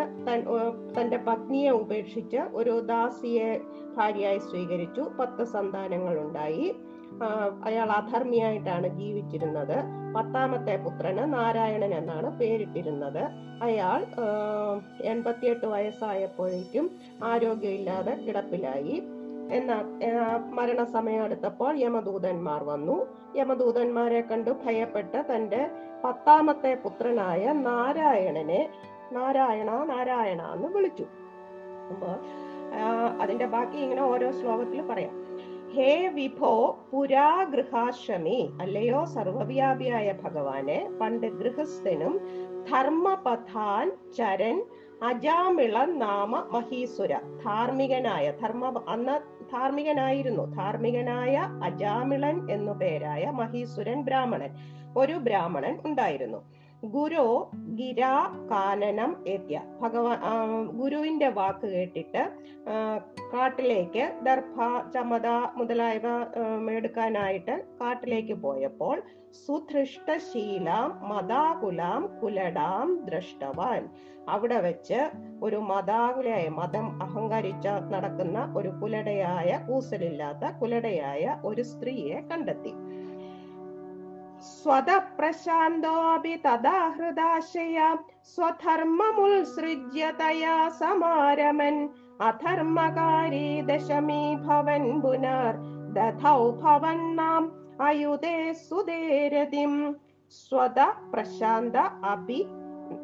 തന്റെ 0.95 1.17
പത്നിയെ 1.17 1.69
ഉപേക്ഷിച്ച് 1.69 2.39
ഒരു 2.53 2.73
ദാസിയെ 2.79 3.51
ഭാര്യയായി 3.97 4.37
സ്വീകരിച്ചു. 4.37 5.03
പത്ത് 5.19 5.43
സന്താനങ്ങൾ 5.43 6.15
ഉണ്ടായി 6.19 6.75
അയാൾ 7.65 7.89
അധർമ്മിയായിട്ടാണ് 7.91 8.87
ജീവിച്ചിരുന്നത്. 8.99 9.77
പത്താമത്തെ 10.15 10.75
പുത്രന് 10.85 11.23
നാരായണൻ 11.33 11.93
എന്നാണ് 11.93 12.29
പേരിട്ടിരുന്നത്. 12.39 13.23
അയാൾ 13.63 13.99
എൺപത്തിയെട്ട് 15.03 15.65
വയസ്സായപ്പോഴേക്കും 15.65 16.85
ആരോഗ്യമില്ലാതെ 17.23 18.13
കിടപ്പിലായി. 18.25 18.95
എന്നാൽ 19.51 19.85
ആ, 20.05 20.37
മരണസമയം 20.49 21.23
അടുത്തപ്പോൾ 21.23 21.77
യമദൂതന്മാർ 21.77 22.63
വന്നു. 22.63 22.97
യമദൂതന്മാരെ 23.35 24.21
കണ്ടു 24.21 24.51
ഭയപ്പെട്ട 24.65 25.15
തന്റെ 25.21 25.61
പത്താമത്തെ 26.03 26.73
പുത്രനായ 26.75 27.51
നാരായണനെ 27.61 28.61
നാരായണ 29.11 29.71
നാരായണ 29.83 30.41
എന്ന് 30.53 30.67
വിളിച്ചു. 30.67 31.05
അപ്പൊ 31.89 32.09
അതിന്റെ 33.19 33.45
ബാക്കി 33.45 33.77
ഇങ്ങനെ 33.77 34.01
ഓരോ 34.01 34.31
ശ്ലോകത്തിൽ 34.31 34.81
പറയാം. 34.81 35.15
ഹേ 35.73 36.07
വിഭോ 36.07 36.53
പുരാ 36.91 37.43
ഗൃഹാശ്രമി 37.43 38.49
അല്ലയോ 38.61 39.05
സർവവ്യാപിയായ 39.05 40.13
ഭഗവാനെ 40.23 40.89
പണ്ട് 41.01 41.27
ഗൃഹസ്ഥനും 41.27 42.13
ധർമ്മപഥാൻ 42.71 43.91
ചരൻ 44.17 44.57
അജാമിള 45.03 45.85
നാമ 45.95 46.47
മഹീസുര 46.51 47.13
ധാർമ്മികനായ 47.45 48.31
ധർമ്മ 48.41 48.83
അന്ന് 48.87 49.15
ധാർമ്മികനായിരുന്നു. 49.53 50.55
ധാർമ്മികനായ 50.55 51.49
അജാമിളൻ 51.63 52.51
എന്നു 52.51 52.71
പേരായ 52.71 53.25
മഹീസുരൻ 53.25 54.01
ബ്രാഹ്മണൻ. 54.01 54.49
ഒരു 54.97 55.13
ബ്രാഹ്മണൻ 55.13 55.79
ഉണ്ടായിരുന്നു. 55.85 56.60
ഗുരു 56.83 57.25
ഗിരാ 57.79 58.13
കാനനം 58.51 59.11
എത്തിയ 59.27 59.57
ഭഗവാൻ 59.81 60.19
ഗുരുവിന്റെ 60.79 61.29
വാക്ക് 61.29 61.67
കേട്ടിട്ട് 61.67 62.23
കാട്ടിലേക്ക് 63.33 64.05
ദർഭ 64.23 64.57
ചമത 64.93 65.27
മുതലായവ 65.57 66.07
എടുക്കാനായിട്ട് 66.69 67.55
കാട്ടിലേക്ക് 67.81 68.33
പോയപ്പോൾ 68.33 69.03
സുധൃഷ്ടശീലാം 69.43 70.89
മതാകുലാം 71.09 72.01
കുലടാം 72.21 72.87
ദ്രഷ്ടവാൻ. 73.05 73.83
അവിടെ 74.29 74.57
വെച്ച് 74.61 74.99
ഒരു 75.41 75.59
മതാകുലയായ 75.69 76.47
മതം 76.49 76.87
അഹങ്കരിച്ച 77.01 77.67
നടക്കുന്ന 77.67 78.53
ഒരു 78.57 78.69
കുലടയായ 78.81 79.59
കൂസലില്ലാത്ത 79.67 80.51
കുലടയായ 80.61 81.37
ഒരു 81.43 81.61
സ്ത്രീയെ 81.61 82.19
കണ്ടെത്തി. 82.31 82.73
സ്വതപ്രശാന്തോപി 84.41 86.35
തഥാ 86.35 86.89
ഹൃദാശയ 86.89 87.95
സ്വധർമ്മമുത്സൃജ്യ 88.35 90.11
തയാ 90.19 90.69
സമാരമൻ. 90.69 91.89
അധർമ്മകാരി 92.21 93.61
ദശമീ 93.61 94.35
ഭവൻ 94.35 95.01
പുനർ 95.01 95.55
ദധൗ 95.93 96.51
ഭവന്നാം 96.51 97.51
അയുതേ 97.81 98.51
സുതേരതിം. 98.53 99.95
സ്വത 100.29 100.79
പ്രശാന്ത 101.13 101.75
അപി 101.75 102.45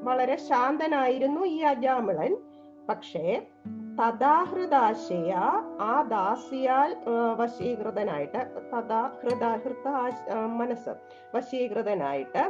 വളരെ 0.04 0.36
ശാന്തനായിരുന്നു 0.36 1.41
ഈ 1.41 1.58
അജാമിളൻ. 1.58 2.38
പക്ഷേ 2.89 3.41
തഥാഹൃദാശയ 3.99 5.33
ആ 5.81 6.01
ദാസിയാൽ 6.01 6.97
വശീകൃതനായിട്ട് 7.38 8.41
തഥാഹൃദാഹൃത 8.73 9.88
മനസ്സ് 10.45 10.89
വശീകൃതനായിട്ട് 11.36 12.43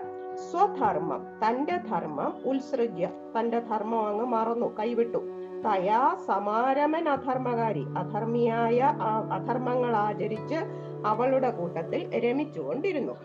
സ്വധർമ്മം 0.51 1.21
തന്റെ 1.43 1.77
ധർമ്മം 1.77 2.33
ഉത്സൃജ്യ. 2.45 3.09
തന്റെ 3.39 3.59
ധർമ്മം 3.59 4.07
അങ്ങ് 4.07 4.25
മറന്നു 4.25 4.77
കൈവിട്ടു. 4.79 5.17
തയാ 5.65 6.15
സമാരമൻ 6.25 7.09
അധർമ്മകാരി 7.09 7.85
അധർമ്മിയായ 7.97 8.79
അധർമ്മങ്ങൾ 9.31 9.95
ആചരിച്ച് 9.95 10.59
അവളുടെ 11.05 11.51
കൂട്ടത്തിൽ 11.51 12.19
രമിച്ചുകൊണ്ടിരുന്നു. 12.25 13.15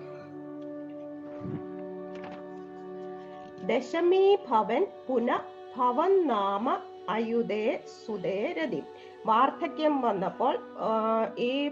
ദശമീ 3.66 4.37
ഭവൻ 4.50 4.87
പുന 5.08 5.38
ഭവൻ 5.76 6.26
നാമ 6.28 6.76
അയുധേ 7.08 7.80
സുതേരതി 8.06 8.82
വാർദ്ധക്യം 9.26 10.00
വന്നപ്പോൾ 10.00 10.58
ഈ 11.38 11.70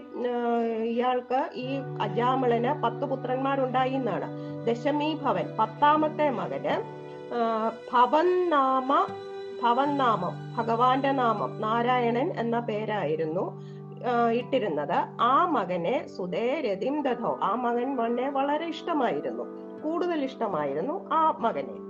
ഇയാൾക്ക് 0.83 1.49
ഈ 1.55 1.67
അജാമിളന് 2.01 2.83
പത്ത് 2.83 3.05
പുത്രന്മാരുണ്ടായി 3.05 3.91
എന്നാണ് 3.91 4.27
ദശമീ 4.65 5.13
ഭവൻ 5.13 5.55
പത്താമത്തെ 5.59 6.29
മകന് 6.29 6.75
ഭവൻ 7.93 8.49
നാമ 8.49 9.07
ഭവൻ 9.63 9.97
നാമം 9.97 10.55
ഭഗവാന്റെ 10.57 11.11
നാമം 11.11 11.61
നാരായണൻ 11.61 12.33
എന്ന 12.37 12.59
പേരായിരുന്നു 12.59 13.61
ഇട്ടിരുന്നത്. 14.31 14.99
ആ 15.21 15.45
മകനെ 15.45 16.07
സുതേരതിം 16.17 17.01
ദധോ. 17.01 17.39
ആ 17.43 17.55
മകൻ 17.55 17.95
വളരെ 18.33 18.65
ഇഷ്ടമായിരുന്നു. 18.65 19.43
കൂടുതൽ 19.83 20.23
ഇഷ്ടമായിരുന്നു 20.23 21.09
ആ 21.13 21.37
മകനെ. 21.39 21.80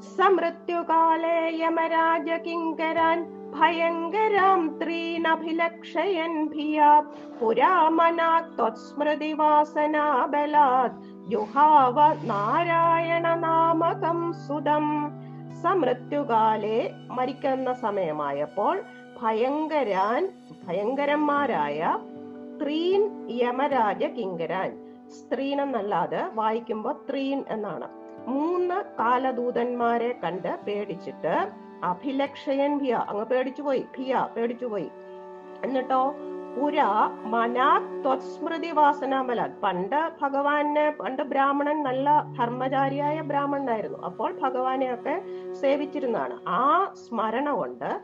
സമൃത്യുകാലേ 0.00 1.58
യമരാജ 1.58 2.30
കിങ്കരാൻ 2.30 3.34
ഭയങ്കരാം 3.58 4.78
ത്രീനഭിലക്ഷയൻ 4.82 6.46
ഭിയാ. 6.46 7.00
പുരാമനാത്സ്മൃതി 7.40 9.32
വാസനാബലാത് 9.32 11.30
ജുഹാവ 11.30 12.14
നാരായണ 12.24 13.34
നാമകം 13.34 14.32
സുതം. 14.32 15.10
സമൃത്യുകാലേ 15.62 16.90
മരിക്കുന്ന 17.10 17.72
സമയമായപ്പോൾ 17.72 18.82
ഭയങ്കരാൻ 19.22 20.32
ഭയങ്കരന്മാരായ 20.68 21.98
ത്രീൻ 22.62 23.28
യമരാജ 23.30 24.04
കിങ്കരാൻ 24.04 24.78
സ്ത്രീൻ 25.10 25.60
എന്നല്ലാതെ 25.60 26.26
വായിക്കുമ്പോ 26.34 26.92
ത്രീൻ 27.10 27.44
എന്നാണ്. 27.48 28.03
മൂന്ന് 28.26 28.84
കാലദൂതന്മാരെ 28.98 30.20
കണ്ട് 30.24 30.58
പേടിച്ചിട്ട് 30.66 31.52
അഭിലക്ഷയൻ 31.84 32.78
ഭിയ 32.78 32.94
അങ്ങ് 33.08 33.24
പേടിച്ചു 33.24 33.62
പോയി. 33.62 33.86
ഭിയ 33.98 34.28
പേടിച്ചു 34.36 34.66
പോയി. 34.66 34.90
എന്നിട്ടോ 35.64 36.14
പുര 36.56 36.82
മനാസ്മൃതി 37.24 38.70
വാസനാമല. 38.70 39.48
പണ്ട് 39.62 40.10
ഭഗവാനെ 40.22 40.90
പണ്ട് 40.90 41.22
ബ്രാഹ്മണൻ 41.22 41.82
നല്ല 41.82 42.24
ധർമ്മചാരിയായ 42.38 43.20
ബ്രാഹ്മണനായിരുന്നു. 43.20 43.98
അപ്പോൾ 43.98 44.32
ഭഗവാനെ 44.32 44.94
ഒക്കെ 44.94 45.22
സേവിച്ചിരുന്നാണ് 45.52 46.38
ആ 46.48 46.94
സ്മരണ 47.08 47.50
കൊണ്ട് 47.50 48.00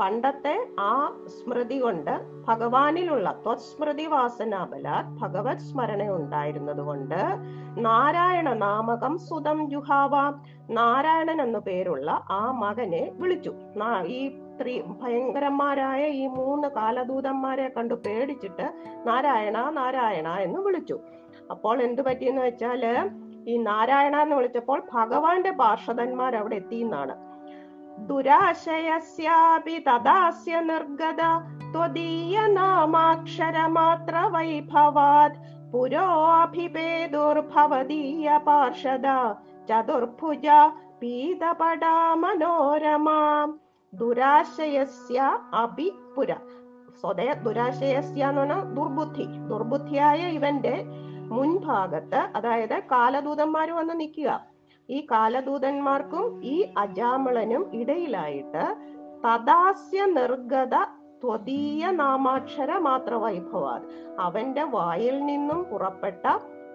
പണ്ടത്തെ 0.00 0.66
ആ 0.80 1.22
സ്മൃതി 1.26 1.78
കൊണ്ട് 1.78 2.44
ഭഗവാനിലുള്ള 2.48 3.42
ത്വസ്മൃതി 3.46 4.06
വാസനാബല 4.06 5.02
ഭഗവത് 5.22 5.58
സ്മരണ 5.58 6.08
ഉണ്ടായിരുന്നത് 6.08 6.80
കൊണ്ട് 6.80 7.20
നാരായണ 7.76 8.52
നാമകം 8.52 9.18
സുതം 9.18 9.70
ജുഹാവ. 9.70 10.10
നാരായണൻ 10.70 11.42
എന്നു 11.42 11.58
പേരുള്ള 11.58 12.10
ആ 12.30 12.50
മകനെ 12.50 13.12
വിളിച്ചു. 13.12 13.54
ഈ 14.06 14.28
സ്ത്രീ 14.28 14.80
ഭയങ്കരന്മാരായ 14.80 16.08
ഈ 16.08 16.26
മൂന്ന് 16.26 16.68
കാലദൂതന്മാരെ 16.68 17.72
കണ്ടു 17.76 17.94
പേടിച്ചിട്ട് 17.94 18.72
നാരായണ 19.06 19.70
നാരായണ 19.70 20.28
എന്ന് 20.28 20.60
വിളിച്ചു. 20.60 20.98
അപ്പോൾ 21.50 21.82
എന്തു 21.82 22.02
പറ്റിയെന്ന് 22.02 22.42
വെച്ചാൽ 22.42 23.10
ഈ 23.48 23.56
നാരായണ 23.56 24.16
എന്ന് 24.16 24.36
വിളിച്ചപ്പോൾ 24.36 24.82
ഭഗവാന്റെ 24.94 25.50
പാർഷദന്മാർ 25.50 26.36
അവിടെ 26.36 26.56
എത്തിയെന്നാണ്. 26.56 27.27
ദുരാശയസ്യാപി 28.06 29.78
തദാസ്യ 29.78 30.60
നിർഗത. 30.60 31.22
വൈഭവാത് 34.30 35.32
പുരോഭിപേദുർഭവദീയ 35.72 38.38
പാർഷദ. 38.38 39.34
ചതുർഭുജ 39.68 40.48
പീതപടാ 41.02 42.14
മനോരമ. 42.14 43.08
ദുരാശയസ്യ 43.94 45.38
അഭി 45.54 45.92
പുര. 46.16 46.34
സ്വതേ 47.00 47.32
ദുരാശയസ്യ 47.32 48.28
എന്ന് 48.28 48.40
പറഞ്ഞാൽ 48.40 48.74
ദുർബുദ്ധി. 48.74 49.22
ദുർബുദ്ധിയായ 49.22 50.16
ഇവന്റെ 50.16 50.84
മുൻഭാഗത്ത് 51.28 52.14
അതായത് 52.14 52.82
കാലദൂതന്മാർ 52.92 53.70
വന്ന് 53.70 54.00
നിൽക്കുക. 54.00 54.47
ഈ 54.88 54.98
കാലദൂതന്മാർക്കും 55.12 56.24
ഈ 56.44 56.56
അജാമിളനും 56.78 57.64
ഇടയിലായിട്ട് 57.72 58.64
തദാസ്യ 59.24 60.00
നിർഗത 60.12 60.74
ത്വതീയ 61.22 61.84
നാമാക്ഷര 61.92 62.70
മാത്ര 62.78 63.14
വൈഭവാത് 63.14 63.86
അവന്റെ 64.18 64.64
വായിൽ 64.66 65.16
നിന്നും 65.26 65.60
പുറപ്പെട്ട 65.64 66.24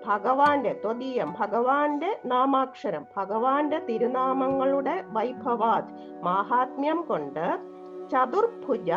ഭഗവാന്റെ 0.05 0.71
ത്വതീയം 0.83 1.29
ഭഗവാന്റെ 1.39 2.09
നാമാക്ഷരം 2.25 3.03
ഭഗവാന്റെ 3.17 3.79
തിരുനാമങ്ങളുടെ 3.85 4.95
വൈഭവാത് 5.11 5.91
മാഹാത്മ്യം 6.23 6.99
കൊണ്ട് 7.07 7.45
ചതുർഭുജ 8.11 8.89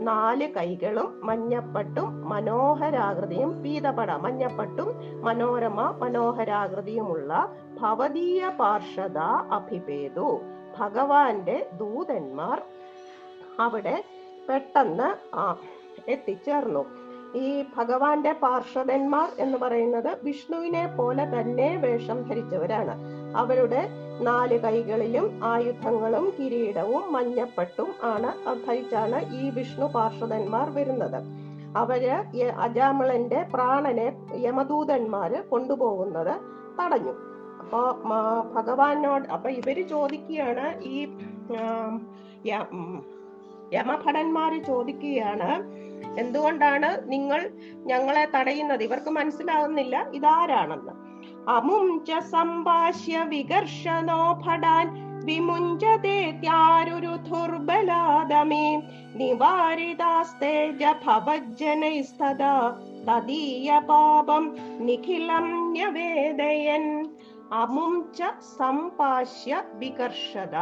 നാല് 0.00 0.46
കൈകളും 0.54 1.08
മഞ്ഞപ്പട്ടും 1.22 2.08
മനോഹരാകൃതിയും 2.28 3.50
പീതപട 3.62 4.10
മഞ്ഞപ്പട്ടും 4.16 4.88
മനോരമ 5.24 5.80
മനോഹരാകൃതിയുമുള്ള 6.00 7.32
ഭവതീയ 7.80 8.48
പാർഷദ 8.48 9.18
അഭിപേതു 9.56 10.40
ഭഗവാന്റെ 10.78 11.66
ദൂതന്മാർ 11.78 12.62
അവിടെ 13.60 14.04
പെട്ടെന്ന് 14.48 15.08
എത്തിച്ചേർന്നു. 16.10 16.82
ഈ 17.36 17.64
ഭഗവാന്റെ 17.76 18.32
പാർഷദന്മാർ 18.32 19.28
എന്ന് 19.38 19.58
പറയുന്നത് 19.58 20.18
വിഷ്ണുവിനെ 20.22 20.94
പോലെ 20.98 21.24
തന്നെ 21.24 21.76
വേഷം 21.76 22.28
ധരിച്ചവരാണ്. 22.28 22.94
അവരുടെ 23.36 23.82
നാല് 24.20 24.58
കൈകളിലും 24.60 25.40
ആയുധങ്ങളും 25.44 26.32
കിരീടവും 26.38 27.12
മഞ്ഞപ്പെട്ടും 27.12 27.90
ആണ് 28.02 28.30
ധരിച്ചാണ് 28.66 29.20
ഈ 29.40 29.50
വിഷ്ണു 29.50 29.86
പാർഷദന്മാർ 29.94 30.70
വരുന്നത്. 30.70 31.20
അവർ 31.76 32.02
അജാമിളന്റെ 32.66 33.46
പ്രാണനെ 33.52 34.08
യമദൂതന്മാര് 34.46 35.38
കൊണ്ടുപോകുന്നത് 35.50 36.34
തടഞ്ഞു. 36.80 37.29
അപ്പൊ 37.72 38.18
ഭഗവാനോട് 38.54 39.28
അപ്പൊ 39.28 39.50
ഇവർ 39.50 39.88
ചോദിക്കുകയാണ് 39.88 40.82
ഈ 40.82 40.96
യമഭടന്മാര് 43.72 44.64
ചോദിക്കുകയാണ് 44.64 45.50
എന്തുകൊണ്ടാണ് 46.18 47.10
നിങ്ങൾ 47.12 47.50
ഞങ്ങളെ 47.86 48.24
തടയുന്നത്? 48.34 48.82
ഇവർക്ക് 48.82 49.10
മനസ്സിലാവുന്നില്ല 49.10 50.10
ഇതാരാണെന്ന്. 50.12 50.92
അമുഞ്ച 51.48 52.10
സംഭാഷ്യ 52.20 53.18
വികർഷണോ 53.22 54.38
ഭടാൻ 54.46 54.86
തദീയ 63.08 63.80
പാപം 63.80 64.44
നിഖിലം 64.80 65.46
സംപാശ്യ 68.58 69.62
വികർഷത. 69.80 70.56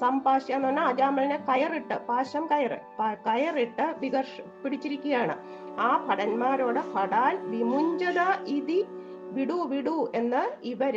സംപാശ്യ 0.00 0.54
എന്ന് 0.54 0.68
പറഞ്ഞാൽ 0.68 0.88
അജാമലിനെ 0.88 1.38
കയറിട്ട് 1.48 1.96
പാശം 2.08 2.44
കയറ് 2.52 2.78
കയറിട്ട് 3.28 3.86
വികർഷ 4.00 4.40
പിടിച്ചിരിക്കുകയാണ്. 4.64 5.36
ആ 5.78 5.90
ഭടന്മാരോട് 6.08 6.80
ഭടാൽ 6.94 7.36
വിമുഞ്ചത 7.52 8.20
ഇതി 8.58 8.80
വിടു 9.36 9.54
വിടു 9.72 9.96
എന്ന് 10.14 10.42
ഇവർ 10.72 10.96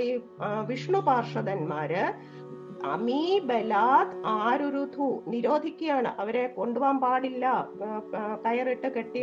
ഈ 0.00 0.20
വിഷ്ണു 0.66 0.98
പാർഷദന്മാര് 0.98 2.04
അമീബലാത് 2.92 4.14
ആരുരുധു 4.34 5.08
നിരോധിക്കുകയാണ് 5.26 6.10
അവരെ 6.20 6.44
കൊണ്ടുപോകാൻ 6.56 6.96
പാടില്ല. 7.00 7.44
കയറിട്ട് 8.44 8.88
കെട്ടി 8.96 9.22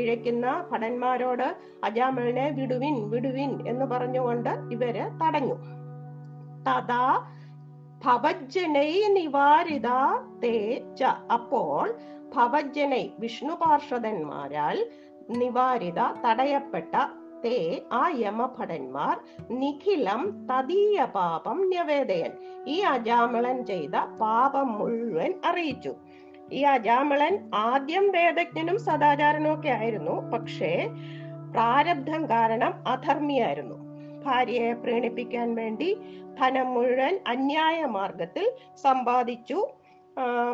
ഇഴയ്ക്കുന്ന 0.00 0.46
ഭടന്മാരോട് 0.72 1.46
അജാമലിനെ 1.84 2.46
വിടുവിൻ 2.58 2.96
വിടുവിൻ 3.10 3.52
എന്ന് 3.68 3.86
പറഞ്ഞുകൊണ്ട് 3.86 4.52
ഇവർ 4.72 4.96
തടഞ്ഞു. 5.22 5.56
തഥാ 6.68 7.02
ഭവജ്ജനൈ 8.04 8.90
നിവാരിത 9.12 9.88
തേ 10.42 10.56
ച 10.98 11.02
അപ്പോൾ 11.32 11.86
ഭവജ്ജനൈ 12.34 13.04
വിഷ്ണു 13.18 13.54
പാർഷദന്മാരാൽ 13.54 14.78
നിവാരിത 15.38 16.00
തടയപ്പെട്ട 16.24 16.94
തേ 17.44 17.82
ആ 17.92 18.10
യമഭടന്മാർ 18.14 19.20
നിഖിലം 19.50 20.46
തദീയ 20.52 21.04
പാപം 21.04 21.68
ന്യവേദയൻ. 21.68 22.30
ഈ 22.66 22.80
അജാമളൻ 22.80 23.66
ചെയ്ത 23.66 24.16
പാപം 24.20 24.78
മുഴുവൻ 24.78 25.34
അറിയിച്ചു. 25.44 25.94
ഈ 26.52 26.62
അജാമളൻ 26.62 27.50
ആദ്യം 27.54 28.10
വേദജ്ഞനും 28.10 28.78
സദാചാരനും 28.78 29.54
ഒക്കെ 29.54 29.68
ആയിരുന്നു. 29.68 30.30
പക്ഷേ 30.30 30.88
പ്രാരബ്ധം 31.52 32.30
കാരണം 32.30 32.84
അധർമ്മിയായിരുന്നു. 32.88 33.74
ഭാര്യയെ 34.24 34.72
പ്രീണിപ്പിക്കാൻ 34.72 35.54
വേണ്ടി 35.54 35.98
ധനം 36.40 36.66
മുഴുവൻ 36.66 37.20
അന്യായ 37.26 37.84
മാർഗത്തിൽ 37.84 38.52
സമ്പാദിച്ചു. 38.76 39.68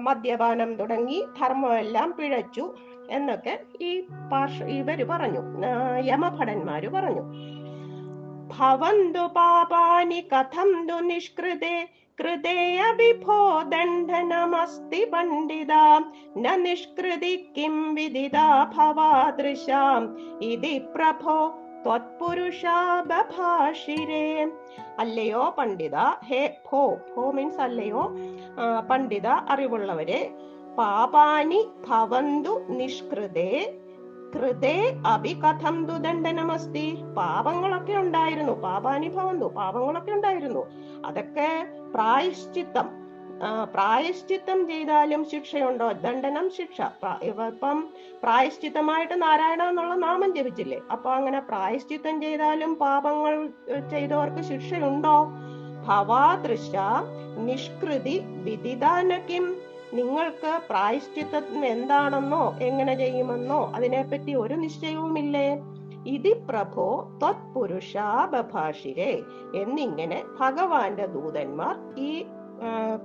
മദ്യപാനം 0.00 0.74
തുടങ്ങി 0.74 1.24
ധർമ്മമെല്ലാം 1.40 2.14
പിഴച്ചു 2.18 2.74
എന്നൊക്കെ 3.10 3.60
ഈ 3.80 4.00
പാർഷ 4.32 4.62
ഇവർ 4.62 5.04
പറഞ്ഞു. 5.10 5.42
യമഭടന്മാര് 6.04 6.88
പറഞ്ഞു. 6.88 7.24
ഭവന്തു 8.56 9.24
പാപാനി 9.36 10.28
കഥം 10.32 10.88
തു 10.88 11.00
നിഷ്കൃതേ 11.00 11.88
കൃതേ 12.20 12.76
അഭിഭോ 12.76 13.62
ദണ്ഡനമസ്തി 13.62 15.04
പണ്ഡിത 15.04 15.72
ന 16.36 16.54
നിഷ്കൃതി 16.54 17.52
കിം 17.56 17.94
വിദിതാ 17.94 18.72
ഭവാദൃശാം. 18.76 20.02
ഇതി 20.40 20.78
പ്രഭോ 20.78 21.36
ത്വത്പുരുഷാഭാഷിരേ 21.84 24.52
അല്ലയോ 24.98 25.54
പണ്ഡിത? 25.58 25.96
ഹേ 26.24 26.58
ഭോ 26.72 26.96
ഭോ 27.16 27.30
മീൻസ് 27.30 27.60
അല്ലയോ. 27.60 28.16
പണ്ഡിത 28.90 29.26
അറിവുള്ളവരെ 29.26 30.34
പാപാനി 30.78 31.68
ഭവന്തു 31.88 32.60
നിഷ്കൃതേ 32.68 33.80
കൃതേ 34.34 35.00
അഭി 35.06 35.34
കഥം 35.34 35.86
ദുദണ്ഡനമസ്തി 35.86 37.04
പാപങ്ങളൊക്കെ 37.16 37.92
ഉണ്ടായിരുന്നു. 37.92 38.52
പാപാനി 38.52 39.08
ഭവന്തു 39.08 39.44
പാപങ്ങളൊക്കെ 39.44 40.12
ഉണ്ടായിരുന്നു. 40.12 40.66
അതൊക്കെ 41.04 41.66
പ്രായശ്ചിത്തം. 41.94 43.03
പ്രായശ്ചിത്തം 43.62 44.68
ചെയ്താലും 44.68 45.24
ശിക്ഷയുണ്ടോ? 45.24 45.92
ദണ്ഡനം 45.92 46.50
ശിക്ഷ. 46.50 46.80
ഇപ്പം 47.22 47.88
പ്രായശ്ചിത്തമായിട്ട് 48.22 49.22
നാരായണ 49.22 49.62
എന്നുള്ള 49.62 49.94
നാമം 49.94 50.34
ജപിച്ചില്ലേ? 50.34 50.80
അപ്പൊ 50.90 51.10
അങ്ങനെ 51.10 51.40
പ്രായശ്ചിത്തം 51.40 52.20
ചെയ്താലും 52.20 52.74
പാപങ്ങൾ 52.74 53.50
ചെയ്തവർക്ക് 53.90 54.40
ശിക്ഷയുണ്ടോ? 54.40 55.32
ഭവാദൃശ 55.86 56.70
നിഷ്കൃതി 57.38 58.26
വിദിതാനകിം 58.26 59.56
നിങ്ങൾക്ക് 59.94 60.60
പ്രായശ്ചിത്തം 60.70 61.64
എന്താണെന്നോ 61.64 62.54
എങ്ങനെ 62.60 62.94
ചെയ്യുമെന്നോ 62.94 63.72
അതിനെപ്പറ്റി 63.74 64.34
ഒരു 64.34 64.54
നിശ്ചയവുമില്ലേ? 64.54 65.62
ഇതി 66.06 66.32
പ്രഭോ 66.32 67.18
ത്വത്പുരുഷാഭാഷിരേ 67.22 69.22
എന്നിങ്ങനെ 69.54 70.22
ഭഗവാന്റെ 70.40 71.06
ദൂതന്മാർ 71.06 71.98
ഈ 71.98 72.24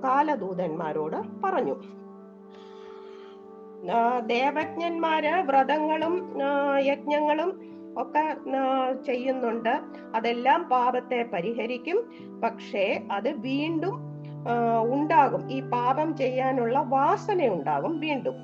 കാലദൂതന്മാരോട് 0.03 1.15
പറഞ്ഞു. 1.43 1.75
ദേവജ്ഞന്മാര് 4.25 5.33
വ്രതങ്ങളും 5.43 6.15
യജ്ഞങ്ങളും 6.79 7.51
ഒക്കെ 7.97 8.25
ചെയ്യുന്നുണ്ട്. 9.05 9.73
അതെല്ലാം 10.15 10.63
പാപത്തെ 10.63 11.29
പരിഹരിക്കും. 11.33 11.97
പക്ഷേ 12.43 13.03
അത് 13.11 13.29
വീണ്ടും 13.29 13.95
ഉണ്ടാകും. 14.91 15.51
ഈ 15.51 15.59
പാപം 15.69 16.17
ചെയ്യാനുള്ള 16.17 16.79
വാസന 16.87 17.47
ഉണ്ടാകും 17.47 17.99
വീണ്ടും. 17.99 18.35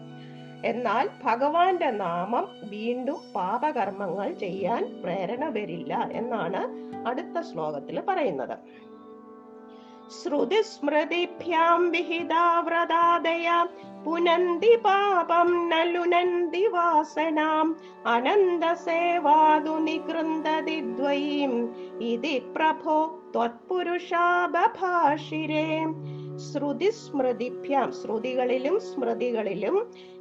എന്നാൽ 0.65 1.09
ഭഗവാന്റെ 1.23 1.91
നാമം 1.91 2.47
വീണ്ടും 2.69 3.17
പാപകർമ്മങ്ങൾ 3.35 4.31
ചെയ്യാൻ 4.33 5.01
പ്രേരണ 5.03 5.45
വരില്ല 5.49 6.09
എന്നാണ് 6.11 6.61
അടുത്ത 7.07 7.41
ശ്ലോകത്തിൽ 7.41 8.03
പറയുന്നത്. 8.09 8.57
ृति 10.05 10.63
स्मृतिभ्यां 10.63 11.79
विहिता 11.79 12.61
व्रतादया 12.61 13.63
पुनन्ति 14.05 14.75
पापं 14.75 15.49
न 15.69 15.83
लुनन्ति 15.87 16.67
वासनाम् 16.67 17.73
अनन्दसेवादु 18.05 19.77
निक्रन्ददि 19.79 20.81
द्वयीम् 20.81 21.67
इति 22.01 22.39
प्रभो 22.53 22.97
त्वत्पुरुषाबभाषिरे। 23.33 24.55
ത്വത്പുരുഷാഭാഷിരേ 26.35 26.51
ശ്രുതിസ്മൃതിഭ്യാം 26.51 27.91
ശ്രുതികളിലും 27.91 28.79
സ്മൃതികളിലും 28.79 29.75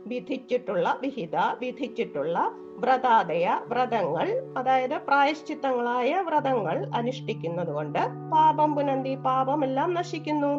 വിധിച്ചിട്ടുള്ള 0.06 0.98
വിഹിത 1.00 1.36
വിധിച്ചിട്ടുള്ള 1.36 2.38
വ്രതാദയ 2.76 3.46
വ്രതങ്ങൾ 3.68 4.26
അതായത് 4.58 4.94
പ്രായശ്ചിത്തങ്ങളായ 5.06 6.14
വ്രതങ്ങൾ 6.20 6.76
അനുഷ്ഠിക്കുന്നത് 6.94 7.72
കൊണ്ട് 7.72 7.98
പാപം 8.32 8.74
പുനന്തി 8.74 9.14
പാപമെല്ലാം 9.14 9.94
നശിക്കുന്നു. 9.94 10.52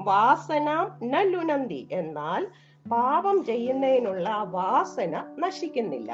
വാസന 0.00 0.68
നല്ലുനന്തി 1.02 1.88
എന്നാൽ 1.92 2.44
പാപം 2.90 3.44
ചെയ്യുന്നതിനുള്ള 3.44 4.28
വാസന 4.50 5.14
നശിക്കുന്നില്ല. 5.38 6.10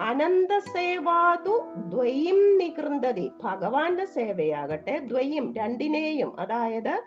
അനന്തസേവാതു 0.00 1.54
ദ്വയം 1.76 2.58
നികൃന്തതി. 2.58 3.30
ഭഗവാന്റെ 3.44 4.04
സേവയാകട്ടെ 4.04 4.98
ദ്വയം 4.98 5.54
രണ്ടിനെയും 5.54 6.40
അതായത് 6.40 7.02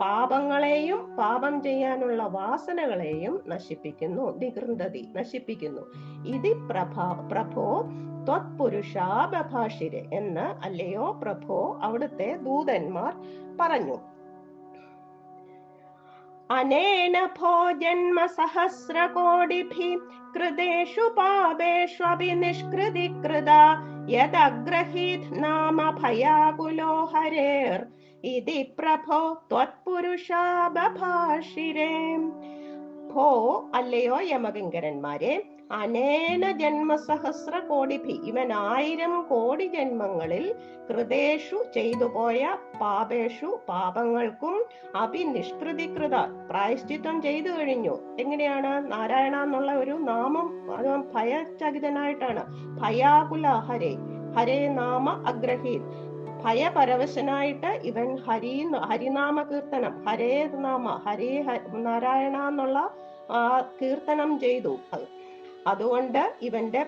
പാപങ്ങളെയും 0.00 1.16
പാപം 1.16 1.62
ചെയ്യാനുള്ള 1.62 2.22
വാസനകളെയും 2.22 3.42
നശിപ്പിക്കുന്നു 3.46 4.38
നികൃന്തതി 4.38 5.08
നശിപ്പിക്കുന്നു. 5.16 5.82
ഇത് 6.26 6.50
പ്രഭോ 6.68 7.28
പ്രഭോ 7.32 7.66
ത്വത്പുരുഷാഭാഷിര് 8.26 10.02
എന്ന് 10.12 10.46
അല്ലയോ 10.64 11.18
പ്രഭോ 11.22 11.78
അവിടുത്തെ 11.82 12.36
ദൂതന്മാർ 12.36 13.12
പറഞ്ഞു. 13.60 13.98
അനേന 16.51 17.15
ഭോജന്മ 17.39 18.19
സഹസ്രകോടിഭി 18.37 19.89
കൃതേഷു 20.33 21.05
പാപേഷ്വപി 21.15 22.31
നിഷ്കൃതി 22.35 23.07
കൃത 23.23 23.51
യദഗ്രഹീത് 24.09 25.29
നാമ 25.43 25.79
ഭയാകുലോ 25.91 26.93
ഹരേർ 27.05 27.79
ഇതി 28.25 28.59
പ്രഭോ 28.79 29.19
ത്വത്പുരുഷാഭാഷിരേ 29.51 30.23
ഭോ 33.11 33.27
അല്ലയോ 33.75 34.17
യമകിങ്കരന്മാരെ 34.29 35.33
അനേന 35.72 36.50
ജന്മസഹസ്ര 36.50 37.58
കോടിഭി 37.58 38.20
ഇവൻ 38.24 38.52
ആയിരം 38.52 39.22
കോടി 39.22 39.64
ജന്മങ്ങളിൽ 39.64 40.54
കൃതേഷു 40.88 41.64
ചെയ്തു 41.74 42.04
പോയ 42.04 42.56
പാപേഷു 42.80 43.60
പാപങ്ങൾക്കും 43.68 44.64
അഭിനിഷ്കൃതികൃത 44.96 46.16
പ്രായശ്ചിത്വം 46.50 47.22
ചെയ്തു 47.22 47.48
കഴിഞ്ഞു. 47.48 48.16
എങ്ങനെയാണ്? 48.20 48.92
നാരായണ 48.92 49.42
എന്നുള്ള 49.42 49.72
ഒരു 49.72 49.90
നാമം 49.90 50.46
ഭയചകിതനായിട്ടാണ്. 51.14 52.44
ഭയാകുല 52.80 53.46
ഹരേ 53.46 53.96
ഹരേ 54.36 54.68
നാമ 54.68 55.24
അഗ്രഹീത്. 55.26 56.10
ഭയപരവശനായിട്ട് 56.44 57.66
ഇവൻ 57.66 58.16
ഹരി 58.16 58.66
ഹരിനാമ 58.88 59.42
കീർത്തനം 59.42 60.04
ഹരേ 60.04 60.50
നാമ 60.54 61.00
ഹരേ 61.06 61.44
നാരായണ 61.72 62.48
എന്നുള്ള 62.48 62.90
കീർത്തനം 63.82 64.38
ചെയ്തു. 64.40 64.78
അതുകൊണ്ട് 65.66 66.32
ഇവന്റെ 66.42 66.82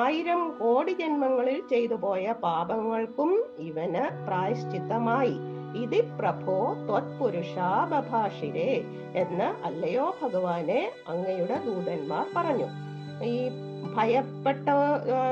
ആയിരം 0.00 0.58
കോടി 0.58 0.92
ജന്മങ്ങളിൽ 0.92 1.62
ചെയ്തു 1.68 1.94
പോയ 1.94 2.34
പാപങ്ങൾക്കും 2.42 3.30
ഇവന് 3.58 4.26
പ്രായശ്ചിത്തമായി. 4.26 5.36
ഇതി 5.82 6.00
പ്രഭോ 6.18 6.74
ത്വത്പുരുഷാപഭാഷിരേ 6.88 8.72
എന്ന് 9.22 9.48
അല്ലയോ 9.68 10.14
ഭഗവാനെ 10.22 10.92
അങ്ങയുടെ 11.08 11.56
ദൂതന്മാർ 11.66 12.26
പറഞ്ഞു. 12.36 12.68
ഈ 13.32 13.34
ഭയപ്പെട്ട 13.96 14.68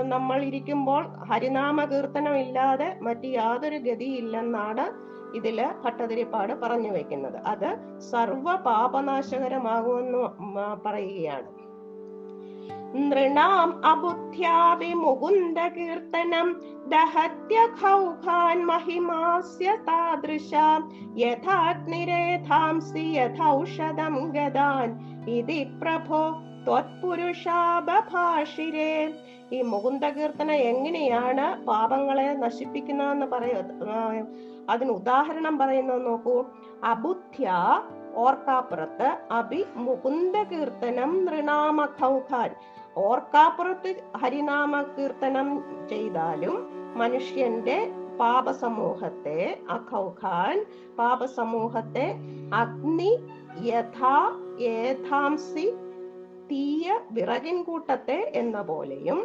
നമ്മൾ 0.02 0.42
ഇരിക്കുമ്പോൾ 0.42 1.02
ഹരിനാമ 1.30 1.84
കീർത്തനം 1.84 2.36
ഇല്ലാതെ 2.36 2.88
മറ്റു 3.06 3.26
യാതൊരു 3.26 3.76
ഗതിയില്ലെന്നാണ് 3.76 4.86
ഇതിൽ 5.34 5.58
ഭട്ടതിരിപ്പാട് 5.84 6.52
പറഞ്ഞു 6.62 6.90
വെക്കുന്നത്. 6.92 7.38
അത് 7.52 7.70
സർവ 8.10 8.56
പാപനാശകരമാകുമെന്ന് 8.56 10.22
പറയുകയാണ്. 10.86 11.48
നൃണാം 13.00 13.70
അബുദ്ധ്യാപി 13.84 14.90
മുകുന്ദ 14.92 15.58
കീർത്തനം 15.68 16.48
ദഹത്യ 16.88 17.58
ഖൗഖാൻ 17.80 18.58
മഹിമാസ്യ 18.66 19.76
താദൃശ 19.88 20.52
യഥാഗ്നിരേധാംസി 21.24 23.04
യഥൗഷധം 23.18 24.16
ഗദാൻ 24.36 24.88
ഇതി 25.38 25.60
പ്രഭോ 25.82 26.22
ഈ 29.52 29.62
എങ്ങനെയാണ് 30.70 31.44
പാപങ്ങളെ 31.66 32.28
നശിപ്പിക്കുന്നതെന്ന് 32.32 33.26
പറയ 33.26 33.54
പറയുന്നത് 33.60 34.24
അതിന് 34.70 34.90
ഉദാഹരണം 34.90 35.58
പറയുന്നത് 35.58 36.06
നോക്കൂ. 36.06 36.36
അബുദ്ധ്യ 36.84 37.52
ഓർക്കാപ്പുറത്ത് 38.14 39.08
അഭി 39.30 39.60
മുകുന്ദ 39.86 40.36
കീർത്തനം 40.42 41.24
നൃണാമ 41.24 41.88
ഖൗഖാൻ. 42.00 42.50
ഓർക്കാപ്പുറത്ത് 42.96 43.90
ഹരിനാമ 44.16 44.82
കീർത്തനം 44.92 45.48
ചെയ്താലും 45.88 46.56
മനുഷ്യന്റെ 46.96 47.78
പാപസമൂഹത്തെ 48.20 49.40
അഖൗഖാൻ 49.70 50.58
പാപസമൂഹത്തെ 50.98 52.06
അഗ്നി 52.54 53.10
യഥാ 53.64 54.14
ഏഥാംസി 54.70 55.66
തീയ 56.50 56.86
വിറകിൻ 57.12 57.56
കൂട്ടത്തെ 57.62 58.18
എന്ന 58.34 58.58
പോലെയും 58.62 59.20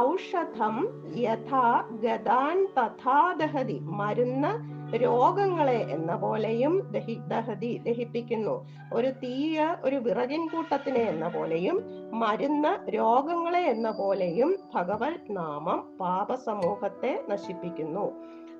ഔഷധം 0.00 0.76
യഥാ 1.18 1.66
ഗതാൻ 2.00 2.58
തഥാ 2.78 3.20
ദഹതി 3.32 3.78
മരുന്ന് 3.90 4.52
രോഗങ്ങളെ 4.94 5.72
എന്ന 5.72 6.16
പോലെയും 6.16 6.88
ദഹി 6.90 7.14
ദഹതി 7.14 7.82
ദഹിപ്പിക്കുന്നു. 7.86 8.68
ഒരു 8.94 9.06
തീയ 9.06 9.76
ഒരു 9.82 9.96
വിറകിൻ 9.96 10.46
കൂട്ടത്തിനെ 10.46 11.00
എന്ന 11.00 11.28
പോലെയും 11.28 11.82
മരുന്ന് 12.10 12.88
രോഗങ്ങളെ 12.88 13.58
എന്ന 13.58 13.90
പോലെയും 13.90 14.56
ഭഗവത് 14.74 15.30
നാമം 15.30 15.96
പാപസമൂഹത്തെ 16.00 17.24
നശിപ്പിക്കുന്നു. 17.28 18.12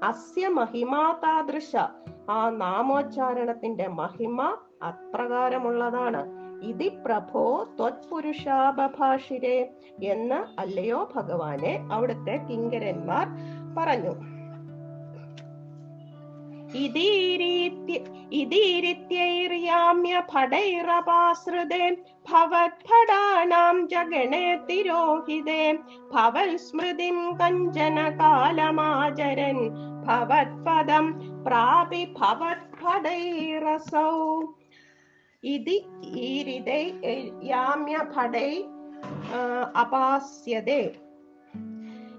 അസ്യ 0.03 0.49
മഹിമാതാദൃശ 0.49 1.77
ആ 2.31 2.51
നാമോച്ചാരണത്തിന്റെ 2.51 3.87
മഹിമ 3.87 4.57
അപ്രകാരമുള്ളതാണ്. 4.89 6.47
ഇതി 6.63 6.99
പ്രഭോ 7.07 7.65
ത്വത്പുരുഷാപഭാഷിരേ 7.65 9.69
എന്ന് 10.03 10.61
അല്ലയോ 10.61 11.09
ഭഗവാനെ 11.15 11.89
അവിടുത്തെ 11.93 12.47
കിങ്കരന്മാർ 12.51 13.27
പറഞ്ഞു. 13.77 14.36
ഭവത്പദം 30.07 31.37
പ്രാപി 31.47 32.05
അപാസ്യതേ. 39.77 40.95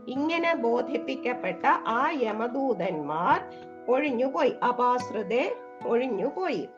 ഇങ്ങനെ 0.08 0.56
ബോധിപ്പിക്കപ്പെട്ട 0.56 1.66
ആ 1.68 2.10
യമദൂതന്മാർ 2.12 3.68
ഒഴിഞ്ഞുപോയി 3.88 4.56
ഒഴിഞ്ഞു 4.64 5.56
ഒഴിഞ്ഞുപോയി 5.88 6.70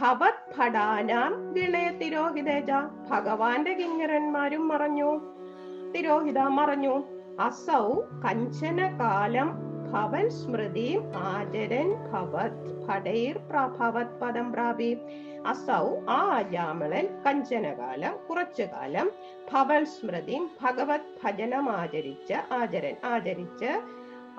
ഭവത് 0.00 0.40
ഭടാനാം 0.58 1.52
ഗിളയ 1.52 1.88
തിരോഹിതേജ. 1.88 2.70
ഭഗവാന്റെ 3.10 3.72
കിങ്ങരന്മാരും 3.72 4.68
മറഞ്ഞു. 4.68 5.20
തിരോഹിത 5.96 6.38
മറഞ്ഞു. 6.38 6.94
അസൗ 7.40 8.00
കഞ്ചന 8.24 8.98
കാലം 9.00 9.48
ഭവൻ 9.92 10.30
സ്മൃതി 10.30 11.00
ആചരൻ 11.16 11.94
ഭവത് 12.12 12.86
ഭടൈർ 12.86 13.38
പ്രഭവത് 13.38 14.20
പദം 14.22 14.52
പ്രാപി. 14.52 14.98
അസൗ 15.46 15.96
ആ 16.08 16.42
കഞ്ചനകാലം 17.26 18.18
കുറച്ചു 18.30 18.62
കാലം 18.62 19.10
ഭവൽ 19.52 19.84
സ്മൃതി 19.84 20.38
ഭഗവത് 20.62 21.06
ഭജനം 21.24 21.70
ആചരിച്ച് 21.70 22.54
ആചരൻ 22.54 22.96
ആചരിച്ച് 23.04 23.70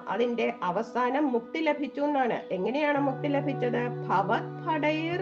അതിന്റെ 0.09 0.47
അവസാനം 0.63 1.25
മുക്തി 1.31 1.59
ലഭിച്ചു 1.59 2.01
എന്നാണ്. 2.01 2.37
എങ്ങനെയാണ് 2.55 2.99
മുക്തി 3.07 3.27
ലഭിച്ചത്? 3.27 3.81
ഭവത് 4.07 4.51
ഭടൈർ 4.65 5.21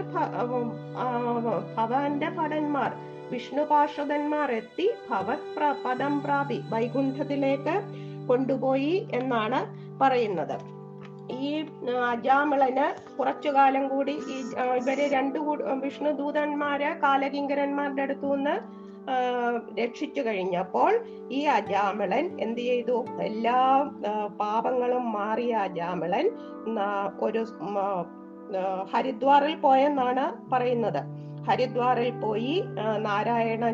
ഭവന്റെ 1.78 2.30
ഭടന്മാർ 2.40 2.92
വിഷ്ണു 3.32 3.64
പാർഷദന്മാർ 3.64 4.52
എത്തി 4.52 4.88
ഭവത് 5.10 5.48
പദം 5.86 6.14
പ്രാപി 6.22 6.58
വൈകുണ്ഠത്തിലേക്ക് 6.74 7.76
കൊണ്ടുപോയി 8.28 8.94
എന്നാണ് 9.14 9.60
പറയുന്നത്. 10.02 10.56
ഈ 11.42 11.50
അജാമിളന് 12.12 12.88
കുറച്ചു 13.18 13.50
കാലം 13.50 13.84
കൂടി 13.88 14.16
ഈ 14.34 14.38
ഇവർ 14.80 15.00
രണ്ടു 15.14 15.40
വിഷ്ണു 15.84 16.12
ദൂതന്മാര് 16.12 16.90
കാലകിങ്കരന്മാരുടെ 17.04 18.02
അടുത്തു 18.02 18.30
നിന്ന് 18.36 18.56
രക്ഷിച്ചു 19.80 20.22
കഴിഞ്ഞപ്പോൾ 20.22 20.92
ഈ 21.32 21.40
അജാമിളൻ 21.44 22.26
എന്ത് 22.40 22.62
ചെയ്തു? 22.62 23.06
എല്ലാ 23.20 23.58
പാപങ്ങളും 24.40 25.12
മാറിയ 25.12 25.54
അജാമിളൻ 25.54 26.32
ഒരു 27.22 27.44
ഹരിദ്വാറിൽ 28.94 29.56
പോയെന്നാണ് 29.56 30.26
പറയുന്നത്. 30.52 31.02
ഹരിദ്വാറിൽ 31.48 32.12
പോയി 32.20 32.64
നാരായണ 32.98 33.70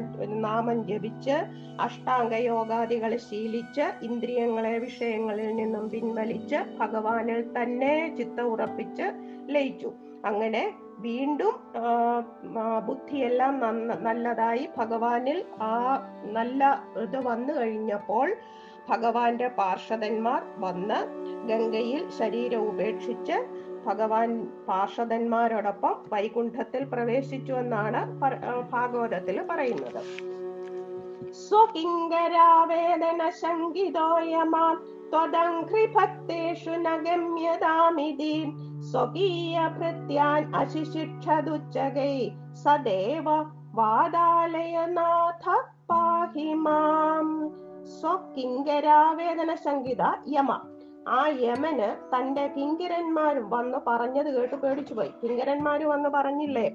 നാമം 0.45 0.77
ജപിച്ച് 0.87 1.35
അഷ്ടാംഗ 1.81 2.33
യോഗാദികൾ 2.33 3.17
ശീലിച്ച് 3.17 4.05
ഇന്ദ്രിയങ്ങളെ 4.05 4.77
വിഷയങ്ങളിൽ 4.77 5.55
നിന്നും 5.55 5.89
പിൻവലിച്ച് 5.89 6.59
ഭഗവാനിൽ 6.79 7.41
തന്നെ 7.57 8.15
ചിത്ത 8.17 8.41
ഉറപ്പിച്ച് 8.41 9.07
ലയിച്ചു. 9.49 9.91
അങ്ങനെ 10.25 10.63
വീണ്ടും 11.01 11.55
ബുദ്ധിയെല്ലാം 12.87 13.53
നല്ലതായി 14.03 14.69
ഭഗവാനിൽ 14.77 15.39
ആ 15.61 15.75
നല്ല 16.23 16.61
ഇത് 16.95 17.17
വന്നു 17.25 17.53
കഴിഞ്ഞപ്പോൾ 17.53 18.27
ഭഗവാന്റെ 18.89 19.47
പാർഷദന്മാർ 19.47 20.41
വന്ന് 20.59 20.99
ഗംഗയിൽ 21.47 22.09
ശരീരം 22.19 22.63
ഉപേക്ഷിച്ച് 22.69 23.37
ഭഗവാൻ 23.85 24.29
പാർഷദന്മാരോടൊപ്പം 24.67 25.95
വൈകുണ്ഠത്തിൽ 26.13 26.83
പ്രവേശിച്ചു 26.85 27.53
എന്നാണ് 27.53 28.01
ഭാഗവതത്തിൽ 28.71 29.37
പറയുന്നത്. 29.49 30.01
സ്വകിങ്കരാവേദന 31.45 33.21
ത്വദംഘ്രിഭക്തേഷു 35.13 36.73
നഗമ്യതാമിതി 36.87 38.35
സ്വകീയ 38.81 39.69
ഭൃത്യാൻ 39.77 40.55
അശിശിക്ഷതുച്ചകൈ 40.55 42.31
സദേവ 42.53 43.25
വാദാലയനാഥ 43.75 45.45
പാഹി 45.91 46.53
മാം 46.53 47.27
സ്വകിങ്കരാവേദന 47.99 49.55
സംഗീത 49.55 50.01
യമ. 50.27 50.51
ആ 51.07 51.27
യമന് 51.27 52.15
തന്റെ 52.15 52.47
കിങ്കരന്മാരും 52.47 53.49
വന്ന് 53.49 53.77
പറഞ്ഞത് 53.87 54.39
കേട്ട് 54.39 54.55
പേടിച്ചു 54.55 54.93
പോയി 54.93 55.09
കിങ്കരന്മാര് 55.23 55.81
വന്ന് 55.81 56.09
പറഞ്ഞില്ലേ? 56.09 56.67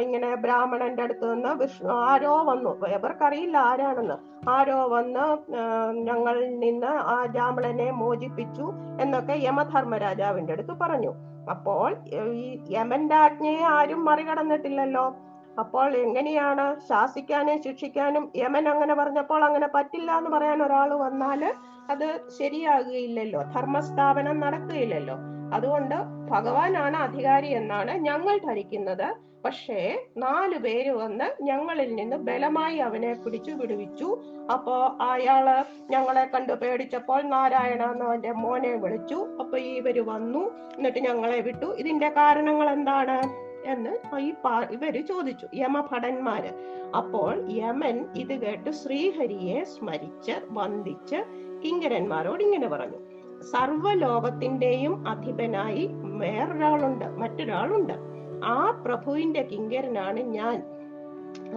ഇങ്ങനെ 0.00 0.34
ബ്രാഹ്മണന്റെ 0.34 1.02
അടുത്ത് 1.02 1.34
നിന്ന് 1.34 1.48
വിഷ്ണു 1.48 1.92
ആരോ 1.92 2.42
വന്നു. 2.42 2.86
ഇവർക്കറിയില്ല 2.86 3.56
ആരാണെന്ന്. 3.58 4.14
ആരോ 4.50 4.88
വന്ന് 4.88 5.52
ഞങ്ങളിൽ 5.92 6.58
നിന്ന് 6.58 6.86
ആ 6.86 7.24
ബ്രാഹ്മണനെ 7.24 7.90
മോചിപ്പിച്ചു 7.90 8.72
എന്നൊക്കെ 9.00 9.32
യമധർമ്മരാജാവിന്റെ 9.32 10.52
അടുത്ത് 10.52 10.70
പറഞ്ഞു. 10.70 11.12
അപ്പോൾ 11.50 11.96
ഈ 12.08 12.62
യമന്റെ 12.70 13.14
ആജ്ഞയെ 13.14 13.62
ആരും 13.62 14.04
മറികടന്നിട്ടില്ലല്ലോ. 14.04 15.16
അപ്പോൾ 15.58 15.96
എങ്ങനെയാണ് 15.96 16.80
ശാസിക്കാനും 16.88 17.62
ശിക്ഷിക്കാനും 17.62 18.32
യമൻ 18.36 18.68
അങ്ങനെ 18.68 18.94
പറഞ്ഞപ്പോൾ 18.94 19.44
അങ്ങനെ 19.44 19.68
പറ്റില്ല 19.74 20.18
എന്ന് 20.18 20.30
പറയാൻ 20.30 20.62
ഒരാൾ 20.62 20.94
വന്നാൽ 20.94 21.54
അത് 21.90 22.20
ശരിയാകുകയില്ലല്ലോ. 22.38 23.42
ധർമ്മസ്ഥാപനം 23.42 24.40
നടക്കുകയില്ലല്ലോ. 24.40 25.16
അതുകൊണ്ട് 25.54 25.94
ഭഗവാനാണ് 26.30 26.96
അധികാരി 26.96 27.46
എന്നാണ് 27.46 27.90
ഞങ്ങൾ 27.90 28.38
ധരിക്കുന്നത്. 28.38 29.29
പക്ഷേ 29.44 30.06
നാലു 30.16 30.58
പേര് 30.58 30.90
വന്ന് 30.90 31.42
ഞങ്ങളിൽ 31.42 31.94
നിന്ന് 31.94 32.16
ബലമായി 32.16 32.76
അവനെ 32.76 33.14
പിടിച്ചു 33.14 33.50
വിടുവിച്ചു. 33.50 34.22
അപ്പോ 34.52 34.98
അയാൾ 35.00 35.64
ഞങ്ങളെ 35.90 36.24
കണ്ടു 36.24 36.52
പേടിച്ചപ്പോൾ 36.52 37.22
നാരായണ 37.22 37.92
എന്ന് 37.92 38.04
അവന്റെ 38.04 38.32
മോനെ 38.32 38.76
വിളിച്ചു. 38.76 39.26
അപ്പൊ 39.40 39.58
ഇവർ 39.58 40.06
വന്നു. 40.06 40.50
എന്നിട്ട് 40.78 40.98
ഞങ്ങളെ 40.98 41.40
വിട്ടു. 41.40 41.66
ഇതിന്റെ 41.66 42.08
കാരണങ്ങൾ 42.08 42.70
എന്താണ്? 42.70 43.22
എന്ന് 43.64 44.18
ഈ 44.18 44.32
ഇവർ 44.70 45.06
ചോദിച്ചു. 45.06 45.48
യമഭടന്മാര്. 45.54 46.50
അപ്പോൾ 46.96 47.52
യമൻ 47.52 48.08
ഇത് 48.16 48.34
കേട്ട് 48.34 48.70
ശ്രീഹരിയെ 48.70 49.64
സ്മരിച്ച് 49.64 50.32
വന്ദിച്ച് 50.48 51.16
കിങ്കരന്മാരോട് 51.64 52.42
ഇങ്ങനെ 52.42 52.68
പറഞ്ഞു. 52.68 52.98
സർവലോകത്തിന്റെയും 53.42 55.08
അധിപനായി 55.08 55.90
വേറൊരാളുണ്ട്. 55.92 57.04
മറ്റൊരാളുണ്ട്. 57.04 58.09
ആ 58.44 58.70
പ്രഭുവിന്റെ 58.70 59.42
കിങ്കരനാണ് 59.42 60.20
ഞാൻ. 60.20 60.62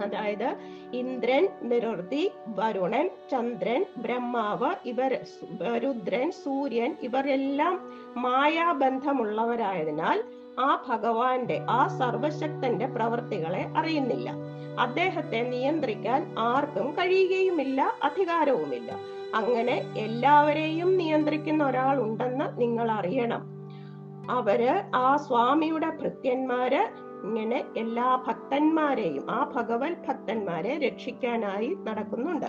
അതായത് 0.02 0.56
ഇന്ദ്രൻ 0.92 1.48
നിരുതി 1.62 2.30
വരുണൻ 2.46 3.10
ചന്ദ്രൻ 3.30 3.84
ബ്രഹ്മാവ് 3.96 4.88
ഇവർ 4.88 5.18
രുദ്രൻ 5.82 6.30
സൂര്യൻ 6.30 6.96
ഇവരെല്ലാം 7.02 7.92
മായാബന്ധമുള്ളവരായതിനാൽ 8.16 10.24
ആ 10.58 10.84
ഭഗവാന്റെ 10.88 11.60
ആ 11.68 11.86
സർവശക്തന്റെ 11.86 12.86
പ്രവൃത്തികളെ 12.86 13.66
അറിയുന്നില്ല. 13.76 14.34
അദ്ദേഹത്തെ 14.80 15.42
നിയന്ത്രിക്കാൻ 15.42 16.34
ആർക്കും 16.38 16.92
കഴിയുകയുമില്ല 16.92 17.92
അധികാരവുമില്ല. 18.02 18.92
അങ്ങനെ 19.34 19.82
എല്ലാവരെയും 19.96 20.96
നിയന്ത്രിക്കുന്ന 20.96 21.64
ഒരാൾ 21.64 22.00
ഉണ്ടെന്ന് 22.00 22.60
നിങ്ങൾ 22.60 22.90
അറിയണം 22.90 23.53
അവർ 24.30 24.84
ആ 24.94 25.16
സ്വാമിയുടെ 25.16 25.90
ഭൃത്യന്മാര് 25.90 26.88
ഇങ്ങനെ 27.24 27.64
എല്ലാ 27.76 28.24
ഭക്തന്മാരെയും 28.26 29.30
ആ 29.30 29.52
ഭഗവത് 29.56 30.06
ഭക്തന്മാരെ 30.08 30.78
രക്ഷിക്കാനായി 30.78 31.76
നടക്കുന്നുണ്ട്. 31.82 32.46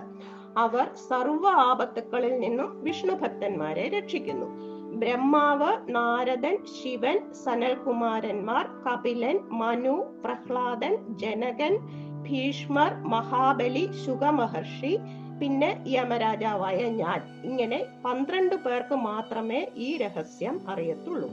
അവർ 0.57 0.87
സർവ 1.09 1.47
ആപത്തുക്കളിൽ 1.47 2.39
നിന്നും 2.39 2.83
വിഷ്ണു 2.83 3.13
ഭക്തന്മാരെ 3.13 3.89
രക്ഷിക്കുന്നു. 3.89 4.75
ബ്രഹ്മാവ് 4.95 5.95
നാരദൻ 5.95 6.57
ശിവൻ 6.65 7.33
സനൽകുമാരന്മാർ 7.33 8.67
കപിലൻ 8.67 9.39
മനു 9.51 10.21
പ്രഹ്ലാദൻ 10.25 11.17
ജനകൻ 11.17 11.77
ഭീഷ്മർ 12.23 12.93
മഹാബലി 12.93 13.91
സുഖമഹർഷി 14.05 14.99
പിന്നെ 15.41 15.83
യമരാജാവായ 15.87 16.83
ഞാൻ. 16.83 17.21
ഇങ്ങനെ 17.43 17.85
പന്ത്രണ്ട് 18.05 18.55
പേർക്ക് 18.55 18.95
മാത്രമേ 18.95 19.67
ഈ 19.75 19.97
രഹസ്യം 19.97 20.69
അറിയത്തുള്ളൂ. 20.69 21.29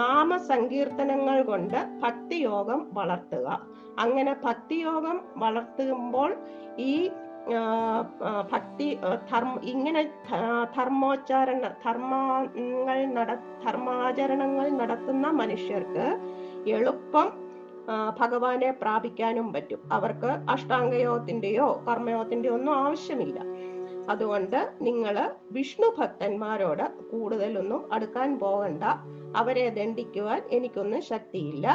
നാമസങ്കീർത്തനങ്ങൾ 0.00 1.38
കൊണ്ട് 1.50 1.78
ഭക്തിയോഗം 2.02 2.80
വളർത്തുക. 2.98 3.48
അങ്ങനെ 4.04 4.32
ഭക്തിയോഗം 4.46 5.16
വളർത്തുമ്പോൾ 5.42 6.30
ഈ 6.90 6.94
ഭക്തി 8.52 8.88
ധർമ്മ 9.30 9.54
ഇങ്ങനെ 9.72 10.02
ധർമ്മോച്ചാരണ 10.76 11.64
ധർമ്മങ്ങൾ 11.84 12.98
നട 13.16 13.30
ധർമാചരണങ്ങൾ 13.64 14.66
നടത്തുന്ന 14.80 15.26
മനുഷ്യർക്ക് 15.40 16.06
എളുപ്പം 16.76 17.28
ഭഗവാനെ 18.20 18.70
പ്രാപിക്കാനും 18.82 19.46
പറ്റും. 19.54 19.80
അവർക്ക് 19.96 20.30
അഷ്ടാംഗയോഗത്തിന്റെയോ 20.54 21.66
കർമ്മയോഗത്തിന്റെയോ 21.88 22.54
ഒന്നും 22.58 22.74
ആവശ്യമില്ല. 22.84 23.38
അതുകൊണ്ട് 24.08 24.72
നിങ്ങൾ 24.80 25.30
വിഷ്ണു 25.50 25.94
ഭക്തന്മാരോട് 25.98 26.84
കൂടുതലൊന്നും 27.10 27.92
അടുക്കാൻ 27.92 28.38
പോകണ്ട. 28.38 28.84
അവരെ 29.36 29.68
ദണ്ഡിക്കുവാൻ 29.68 30.42
എനിക്കൊന്നും 30.50 31.02
ശക്തിയില്ല. 31.02 31.66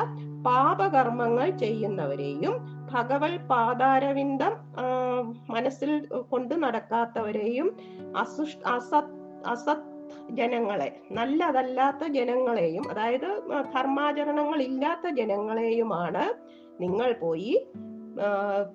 പാപകർമ്മങ്ങൾ 0.45 1.49
ചെയ്യുന്നവരെയും 1.49 2.55
ഭഗവത് 2.93 3.39
പാതാരവിന്ദം 3.49 4.53
മനസ്സിൽ 5.49 6.05
കൊണ്ട് 6.29 6.63
നടക്കാത്തവരെയും 6.63 7.77
അസുഷ് 8.15 8.57
അസത് 8.65 9.13
അസത് 9.45 9.85
ജനങ്ങളെ 10.31 11.01
നല്ലതല്ലാത്ത 11.11 12.07
ജനങ്ങളെയും 12.07 12.89
അതായത് 12.91 13.29
ധർമാചരണങ്ങൾ 13.75 14.61
ഇല്ലാത്ത 14.61 15.09
ജനങ്ങളെയുമാണ് 15.09 16.25
നിങ്ങൾ 16.79 17.11
പോയി 17.13 17.67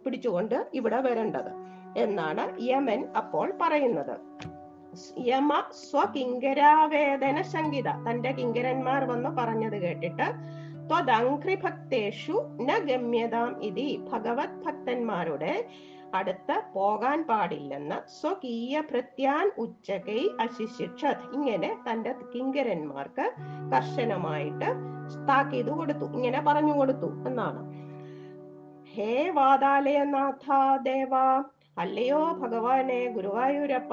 പിടിച്ചുകൊണ്ട് 0.05 0.66
ഇവിടെ 0.72 1.00
വരേണ്ടത്. 1.00 1.61
എന്നാണ് 1.97 2.61
യമൻ 2.61 3.07
അപ്പോൾ 3.16 3.53
പറയുന്നത്. 3.61 4.20
യമ 5.18 5.53
സ്വകിങ്കരാവേദന 5.70 7.43
ശങ്കിത 7.43 7.88
തന്റെ 8.09 8.32
കിങ്കരന്മാർ 8.32 9.05
വന്ന് 9.05 9.28
പറഞ്ഞത് 9.28 9.76
കേട്ടിട്ട് 9.76 10.26
ത്വദംഘ്രിഭക്തേഷു 10.88 12.32
ന 12.61 12.78
ഗമ്യതാം 12.78 13.62
ഇതി 13.62 14.05
ഭഗവത് 14.12 14.64
ഭക്തന്മാരുടെ 14.64 15.68
അടുത്ത് 16.14 16.62
പോകാൻ 16.72 17.26
പാടില്ലെന്ന് 17.26 17.97
സ്വകീയ 18.20 18.80
പ്രത്യാൻ 18.80 19.51
ഉച്ചകൈ 19.59 20.28
അശിശിക്ഷത് 20.40 21.34
ഇങ്ങനെ 21.34 21.76
തന്റെ 21.90 22.14
കിങ്കരന്മാർക്ക് 22.34 23.26
കർശനമായിട്ട് 23.72 24.68
താക്കീത് 25.28 25.70
കൊടുത്തു. 25.70 26.05
ഇങ്ങനെ 26.05 26.40
പറഞ്ഞു 26.40 26.72
കൊടുത്തു 26.72 27.07
എന്നാണ്. 27.26 27.62
ഹേ 28.95 29.30
വാതാലയനാഥ 29.30 30.76
ദേവ 30.82 31.43
അല്ലയോ 31.77 32.33
ഭഗവാനെ 32.33 33.12
ഗുരുവായൂരപ്പ? 33.16 33.93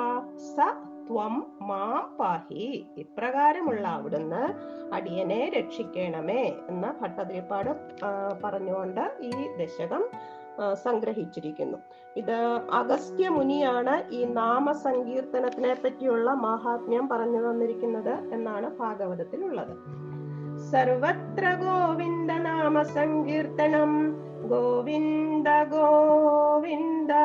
സ 0.56 0.56
ത്വം 1.08 1.36
മാം 1.62 2.18
പാഹി. 2.18 2.66
ഇപ്രകാരമുള്ള 2.98 3.88
അവിടുന്ന് 3.88 4.42
അടിയനെ 4.94 5.52
രക്ഷിക്കണമേ 5.58 6.44
എന്ന 6.70 6.86
ഭട്ടതിരിപ്പാട് 7.02 7.72
പറഞ്ഞുകൊണ്ട് 8.44 9.04
ഈ 9.22 9.32
ദശകം 9.60 10.04
സംഗ്രഹിച്ചിരിക്കുന്നു. 10.84 11.78
ഇത് 12.18 12.38
അഗസ്ത്യ 12.82 13.30
മുനിയാണ് 13.30 13.96
ഈ 14.12 14.22
നാമസങ്കീർത്തനത്തിനെ 14.40 15.74
പറ്റിയുള്ള 15.74 16.30
മഹാത്മ്യം 16.48 17.10
പറഞ്ഞു 17.10 17.42
തന്നിരിക്കുന്നത് 17.46 18.14
എന്നാണ് 18.34 18.78
ഭാഗവതത്തിലുള്ളത്. 18.80 19.74
സർവത്ര 20.72 21.46
ഗോവിന്ദ 21.66 22.32
നാമ 22.32 22.82
സങ്കീർത്തനം 22.98 23.92
govinda 24.50 25.64
govinda 25.70 27.24